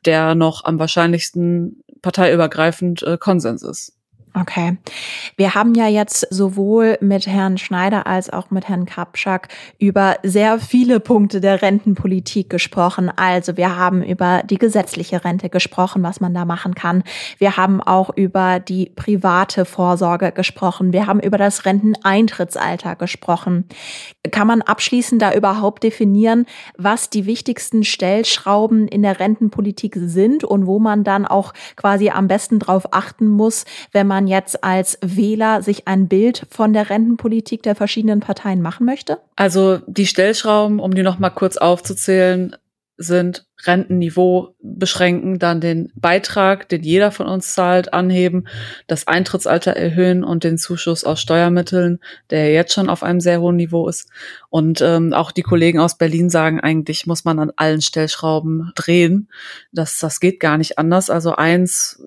der 0.05 0.35
noch 0.35 0.65
am 0.65 0.79
wahrscheinlichsten 0.79 1.81
parteiübergreifend 2.01 3.03
äh, 3.03 3.17
Konsens 3.17 3.63
ist. 3.63 3.93
Okay. 4.33 4.77
Wir 5.35 5.55
haben 5.55 5.75
ja 5.75 5.87
jetzt 5.87 6.25
sowohl 6.29 6.97
mit 7.01 7.27
Herrn 7.27 7.57
Schneider 7.57 8.07
als 8.07 8.29
auch 8.29 8.49
mit 8.49 8.69
Herrn 8.69 8.85
Kapschak 8.85 9.49
über 9.77 10.17
sehr 10.23 10.59
viele 10.59 11.01
Punkte 11.01 11.41
der 11.41 11.61
Rentenpolitik 11.61 12.49
gesprochen. 12.49 13.11
Also 13.13 13.57
wir 13.57 13.75
haben 13.75 14.01
über 14.01 14.43
die 14.43 14.57
gesetzliche 14.57 15.25
Rente 15.25 15.49
gesprochen, 15.49 16.01
was 16.03 16.21
man 16.21 16.33
da 16.33 16.45
machen 16.45 16.75
kann. 16.75 17.03
Wir 17.39 17.57
haben 17.57 17.81
auch 17.81 18.09
über 18.15 18.61
die 18.61 18.91
private 18.95 19.65
Vorsorge 19.65 20.31
gesprochen. 20.31 20.93
Wir 20.93 21.07
haben 21.07 21.19
über 21.19 21.37
das 21.37 21.65
Renteneintrittsalter 21.65 22.95
gesprochen. 22.95 23.65
Kann 24.31 24.47
man 24.47 24.61
abschließend 24.61 25.21
da 25.21 25.33
überhaupt 25.33 25.83
definieren, 25.83 26.45
was 26.77 27.09
die 27.09 27.25
wichtigsten 27.25 27.83
Stellschrauben 27.83 28.87
in 28.87 29.01
der 29.01 29.19
Rentenpolitik 29.19 29.97
sind 29.97 30.45
und 30.45 30.67
wo 30.67 30.79
man 30.79 31.03
dann 31.03 31.25
auch 31.25 31.53
quasi 31.75 32.11
am 32.11 32.29
besten 32.29 32.59
drauf 32.59 32.93
achten 32.93 33.27
muss, 33.27 33.65
wenn 33.91 34.07
man 34.07 34.20
man 34.21 34.27
jetzt 34.27 34.63
als 34.63 34.99
Wähler 35.01 35.61
sich 35.61 35.87
ein 35.87 36.07
Bild 36.07 36.45
von 36.49 36.73
der 36.73 36.89
Rentenpolitik 36.89 37.63
der 37.63 37.75
verschiedenen 37.75 38.19
Parteien 38.19 38.61
machen 38.61 38.85
möchte? 38.85 39.17
Also 39.35 39.79
die 39.87 40.05
Stellschrauben, 40.05 40.79
um 40.79 40.93
die 40.93 41.03
noch 41.03 41.19
mal 41.19 41.31
kurz 41.31 41.57
aufzuzählen, 41.57 42.55
sind 42.97 43.47
Rentenniveau 43.63 44.53
beschränken, 44.61 45.39
dann 45.39 45.59
den 45.59 45.91
Beitrag, 45.95 46.69
den 46.69 46.83
jeder 46.83 47.09
von 47.11 47.25
uns 47.25 47.55
zahlt, 47.55 47.93
anheben, 47.95 48.47
das 48.85 49.07
Eintrittsalter 49.07 49.71
erhöhen 49.71 50.23
und 50.23 50.43
den 50.43 50.59
Zuschuss 50.59 51.03
aus 51.03 51.19
Steuermitteln, 51.19 51.99
der 52.29 52.51
jetzt 52.51 52.73
schon 52.73 52.89
auf 52.89 53.01
einem 53.01 53.19
sehr 53.19 53.41
hohen 53.41 53.55
Niveau 53.55 53.87
ist. 53.87 54.07
Und 54.49 54.81
ähm, 54.81 55.13
auch 55.13 55.31
die 55.31 55.41
Kollegen 55.41 55.79
aus 55.79 55.97
Berlin 55.97 56.29
sagen, 56.29 56.59
eigentlich 56.59 57.07
muss 57.07 57.25
man 57.25 57.39
an 57.39 57.51
allen 57.55 57.81
Stellschrauben 57.81 58.71
drehen. 58.75 59.29
Das, 59.71 59.97
das 59.97 60.19
geht 60.19 60.39
gar 60.39 60.59
nicht 60.59 60.77
anders. 60.77 61.09
Also 61.09 61.35
eins 61.35 61.99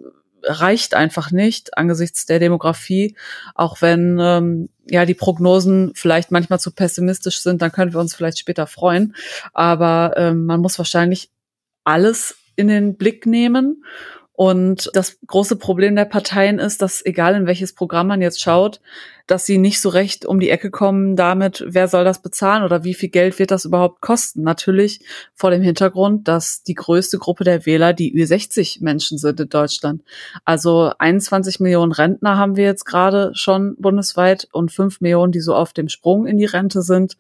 reicht 0.46 0.94
einfach 0.94 1.30
nicht 1.30 1.76
angesichts 1.76 2.26
der 2.26 2.38
Demografie, 2.38 3.16
auch 3.54 3.83
wenn 3.83 4.18
ähm, 4.20 4.68
ja 4.88 5.07
die 5.07 5.14
Prognosen 5.14 5.92
vielleicht 5.94 6.30
manchmal 6.30 6.61
zu 6.61 6.72
pessimistisch 6.72 7.40
sind, 7.40 7.62
dann 7.62 7.72
können 7.72 7.92
wir 7.92 8.00
uns 8.00 8.14
vielleicht 8.14 8.38
später 8.38 8.66
freuen. 8.66 9.14
Aber 9.52 10.14
ähm, 10.16 10.46
man 10.46 10.61
muss 10.61 10.78
wahrscheinlich 10.78 11.30
alles 11.85 12.37
in 12.57 12.68
den 12.68 12.96
Blick 12.96 13.26
nehmen. 13.26 13.85
Und 14.37 14.90
das 14.94 15.18
große 15.26 15.57
Problem 15.57 15.94
der 15.94 16.07
Parteien 16.07 16.59
ist, 16.59 16.83
dass 16.83 17.04
egal 17.07 17.37
in 17.37 17.46
welches 17.46 17.72
Programm 17.72 18.09
man 18.09 18.20
jetzt 18.20 18.40
schaut, 18.40 18.80
dass 19.26 19.46
sie 19.46 19.56
nicht 19.56 19.80
so 19.80 19.88
recht 19.88 20.26
um 20.26 20.38
die 20.38 20.50
Ecke 20.50 20.70
kommen 20.70 21.16
damit, 21.16 21.64
wer 21.66 21.88
soll 21.88 22.04
das 22.04 22.20
bezahlen 22.20 22.62
oder 22.62 22.84
wie 22.84 22.92
viel 22.92 23.08
Geld 23.08 23.38
wird 23.38 23.50
das 23.50 23.64
überhaupt 23.64 24.02
kosten. 24.02 24.42
Natürlich 24.42 25.00
vor 25.34 25.50
dem 25.50 25.62
Hintergrund, 25.62 26.28
dass 26.28 26.62
die 26.62 26.74
größte 26.74 27.18
Gruppe 27.18 27.44
der 27.44 27.64
Wähler 27.64 27.94
die 27.94 28.14
Ü60 28.14 28.82
Menschen 28.82 29.16
sind 29.16 29.40
in 29.40 29.48
Deutschland. 29.48 30.02
Also 30.44 30.92
21 30.98 31.58
Millionen 31.60 31.92
Rentner 31.92 32.37
haben 32.37 32.56
wir 32.56 32.64
jetzt 32.64 32.84
gerade 32.84 33.30
schon 33.34 33.76
bundesweit 33.78 34.46
und 34.52 34.72
5 34.72 35.00
Millionen, 35.00 35.32
die 35.32 35.40
so 35.40 35.54
auf 35.54 35.72
dem 35.72 35.88
Sprung 35.88 36.26
in 36.26 36.37
die 36.37 36.44
Rente 36.44 36.82
sind. 36.82 37.16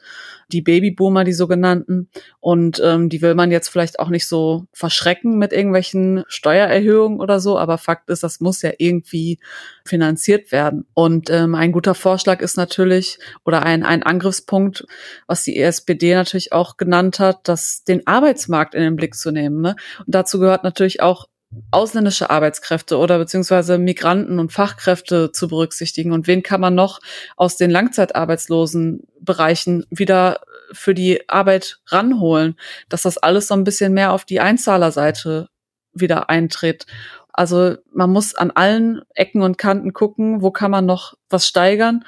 Die 0.52 0.60
Babyboomer, 0.60 1.24
die 1.24 1.32
sogenannten. 1.32 2.08
Und 2.40 2.82
ähm, 2.84 3.08
die 3.08 3.22
will 3.22 3.34
man 3.34 3.50
jetzt 3.50 3.68
vielleicht 3.68 3.98
auch 3.98 4.10
nicht 4.10 4.28
so 4.28 4.66
verschrecken 4.72 5.38
mit 5.38 5.52
irgendwelchen 5.52 6.24
Steuererhöhungen 6.28 7.20
oder 7.20 7.40
so. 7.40 7.58
Aber 7.58 7.78
Fakt 7.78 8.10
ist, 8.10 8.22
das 8.22 8.40
muss 8.40 8.60
ja 8.60 8.72
irgendwie 8.76 9.38
finanziert 9.86 10.52
werden. 10.52 10.86
Und 10.92 11.30
ähm, 11.30 11.54
ein 11.54 11.72
guter 11.72 11.93
Vorschlag 11.94 12.40
ist 12.40 12.56
natürlich 12.56 13.18
oder 13.44 13.62
ein, 13.62 13.82
ein 13.84 14.02
Angriffspunkt, 14.02 14.86
was 15.26 15.44
die 15.44 15.60
SPD 15.60 16.14
natürlich 16.14 16.52
auch 16.52 16.76
genannt 16.76 17.18
hat, 17.18 17.48
dass 17.48 17.84
den 17.84 18.06
Arbeitsmarkt 18.06 18.74
in 18.74 18.82
den 18.82 18.96
Blick 18.96 19.14
zu 19.14 19.30
nehmen. 19.30 19.60
Ne? 19.60 19.76
Und 19.98 20.14
dazu 20.14 20.38
gehört 20.38 20.64
natürlich 20.64 21.00
auch 21.00 21.26
ausländische 21.70 22.30
Arbeitskräfte 22.30 22.98
oder 22.98 23.18
beziehungsweise 23.18 23.78
Migranten 23.78 24.38
und 24.38 24.52
Fachkräfte 24.52 25.32
zu 25.32 25.48
berücksichtigen 25.48 26.12
und 26.12 26.26
wen 26.26 26.42
kann 26.42 26.60
man 26.60 26.74
noch 26.74 27.00
aus 27.36 27.56
den 27.56 27.70
langzeitarbeitslosen 27.70 29.06
Bereichen 29.20 29.86
wieder 29.90 30.40
für 30.72 30.94
die 30.94 31.28
Arbeit 31.28 31.78
ranholen, 31.86 32.56
dass 32.88 33.02
das 33.02 33.18
alles 33.18 33.48
so 33.48 33.54
ein 33.54 33.64
bisschen 33.64 33.92
mehr 33.92 34.12
auf 34.12 34.24
die 34.24 34.40
Einzahlerseite 34.40 35.48
wieder 35.92 36.28
eintritt. 36.28 36.86
Also 37.34 37.76
man 37.92 38.10
muss 38.10 38.34
an 38.34 38.52
allen 38.52 39.02
Ecken 39.14 39.42
und 39.42 39.58
Kanten 39.58 39.92
gucken, 39.92 40.40
wo 40.40 40.50
kann 40.50 40.70
man 40.70 40.86
noch 40.86 41.14
was 41.28 41.46
steigern 41.46 42.04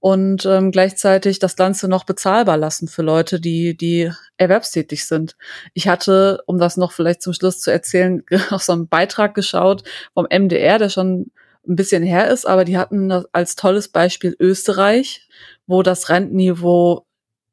und 0.00 0.46
ähm, 0.46 0.70
gleichzeitig 0.70 1.40
das 1.40 1.56
Ganze 1.56 1.88
noch 1.88 2.04
bezahlbar 2.04 2.56
lassen 2.56 2.86
für 2.86 3.02
Leute, 3.02 3.40
die, 3.40 3.76
die 3.76 4.12
erwerbstätig 4.36 5.04
sind. 5.06 5.36
Ich 5.74 5.88
hatte, 5.88 6.40
um 6.46 6.58
das 6.58 6.76
noch 6.76 6.92
vielleicht 6.92 7.22
zum 7.22 7.32
Schluss 7.32 7.60
zu 7.60 7.72
erzählen, 7.72 8.22
noch 8.50 8.60
so 8.60 8.72
einen 8.72 8.88
Beitrag 8.88 9.34
geschaut 9.34 9.82
vom 10.14 10.26
MDR, 10.30 10.78
der 10.78 10.88
schon 10.90 11.32
ein 11.66 11.76
bisschen 11.76 12.04
her 12.04 12.28
ist, 12.30 12.46
aber 12.46 12.64
die 12.64 12.78
hatten 12.78 13.10
als 13.32 13.56
tolles 13.56 13.88
Beispiel 13.88 14.36
Österreich, 14.38 15.28
wo 15.66 15.82
das 15.82 16.08
Rentenniveau 16.08 17.04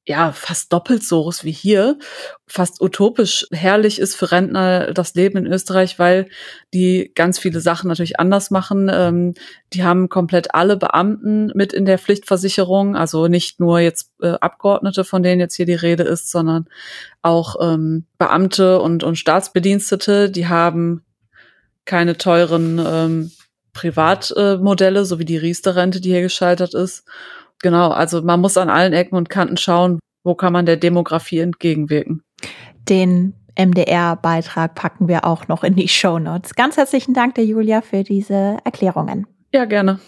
ja, 0.07 0.31
fast 0.31 0.71
doppelt 0.71 1.03
so 1.03 1.27
ist 1.29 1.43
wie 1.43 1.51
hier, 1.51 1.97
fast 2.45 2.79
utopisch 2.79 3.47
herrlich 3.51 3.99
ist 3.99 4.15
für 4.15 4.31
Rentner 4.31 4.93
das 4.93 5.15
Leben 5.15 5.37
in 5.37 5.51
Österreich, 5.51 5.97
weil 5.97 6.27
die 6.75 7.11
ganz 7.15 7.39
viele 7.39 7.59
Sachen 7.59 7.87
natürlich 7.87 8.19
anders 8.19 8.51
machen. 8.51 8.89
Ähm, 8.93 9.33
die 9.73 9.83
haben 9.83 10.07
komplett 10.07 10.53
alle 10.53 10.77
Beamten 10.77 11.51
mit 11.55 11.73
in 11.73 11.85
der 11.85 11.97
Pflichtversicherung, 11.97 12.95
also 12.95 13.27
nicht 13.27 13.59
nur 13.59 13.79
jetzt 13.79 14.11
äh, 14.21 14.35
Abgeordnete, 14.39 15.05
von 15.05 15.23
denen 15.23 15.39
jetzt 15.39 15.55
hier 15.55 15.65
die 15.65 15.73
Rede 15.73 16.03
ist, 16.03 16.29
sondern 16.29 16.67
auch 17.23 17.55
ähm, 17.59 18.05
Beamte 18.19 18.79
und, 18.81 19.03
und 19.03 19.15
Staatsbedienstete, 19.15 20.29
die 20.29 20.47
haben 20.47 21.03
keine 21.85 22.17
teuren 22.17 22.79
ähm, 22.85 23.31
Privatmodelle, 23.73 25.03
so 25.03 25.17
wie 25.17 25.25
die 25.25 25.37
Riester-Rente, 25.37 25.99
die 25.99 26.09
hier 26.09 26.21
gescheitert 26.21 26.75
ist. 26.75 27.05
Genau, 27.61 27.89
also 27.89 28.21
man 28.21 28.41
muss 28.41 28.57
an 28.57 28.69
allen 28.69 28.93
Ecken 28.93 29.15
und 29.15 29.29
Kanten 29.29 29.57
schauen, 29.57 29.99
wo 30.23 30.35
kann 30.35 30.53
man 30.53 30.65
der 30.65 30.77
Demografie 30.77 31.39
entgegenwirken. 31.39 32.21
Den 32.89 33.33
MDR-Beitrag 33.57 34.75
packen 34.75 35.07
wir 35.07 35.25
auch 35.25 35.47
noch 35.47 35.63
in 35.63 35.75
die 35.75 35.87
Show 35.87 36.19
Notes. 36.19 36.55
Ganz 36.55 36.77
herzlichen 36.77 37.13
Dank 37.13 37.35
der 37.35 37.45
Julia 37.45 37.81
für 37.81 38.03
diese 38.03 38.57
Erklärungen. 38.63 39.27
Ja, 39.53 39.63
gerne. 39.63 39.99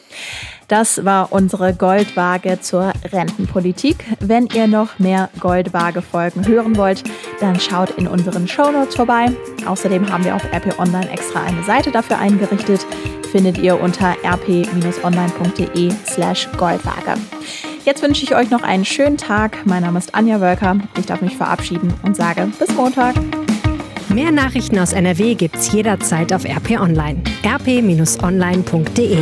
Das 0.68 1.06
war 1.06 1.32
unsere 1.32 1.74
Goldwaage 1.74 2.60
zur 2.60 2.92
Rentenpolitik. 3.14 4.04
Wenn 4.20 4.48
ihr 4.48 4.68
noch 4.68 5.00
mehr 5.00 5.30
Goldwaage-Folgen 5.40 6.46
hören 6.46 6.76
wollt, 6.76 7.04
dann 7.40 7.58
schaut 7.58 7.92
in 7.92 8.10
unseren 8.10 8.46
Shownotes 8.50 8.96
vorbei. 8.96 9.28
Außerdem 9.66 10.12
haben 10.12 10.26
wir 10.26 10.36
auf 10.36 10.44
RP 10.52 10.78
Online 10.78 11.10
extra 11.10 11.44
eine 11.44 11.64
Seite 11.64 11.92
dafür 11.92 12.18
eingerichtet. 12.18 12.86
Findet 13.32 13.58
ihr 13.58 13.80
unter 13.80 14.16
rp-online.de 14.24 15.92
slash 16.06 16.48
Goldwaage. 16.58 17.20
Jetzt 17.86 18.02
wünsche 18.02 18.24
ich 18.24 18.36
euch 18.36 18.50
noch 18.50 18.64
einen 18.64 18.86
schönen 18.86 19.18
Tag. 19.18 19.66
Mein 19.66 19.84
Name 19.84 20.00
ist 20.00 20.16
Anja 20.16 20.42
Wölker. 20.42 20.78
Ich 20.98 21.06
darf 21.06 21.22
mich 21.22 21.38
verabschieden 21.38 21.94
und 22.04 22.16
sage 22.16 22.50
bis 22.60 22.74
Montag. 22.76 23.16
Mehr 24.10 24.32
Nachrichten 24.32 24.80
aus 24.80 24.94
NRW 24.94 25.36
gibt's 25.36 25.72
jederzeit 25.72 26.34
auf 26.34 26.46
RP 26.46 26.80
Online. 26.80 27.22
rp-online.de 27.46 29.18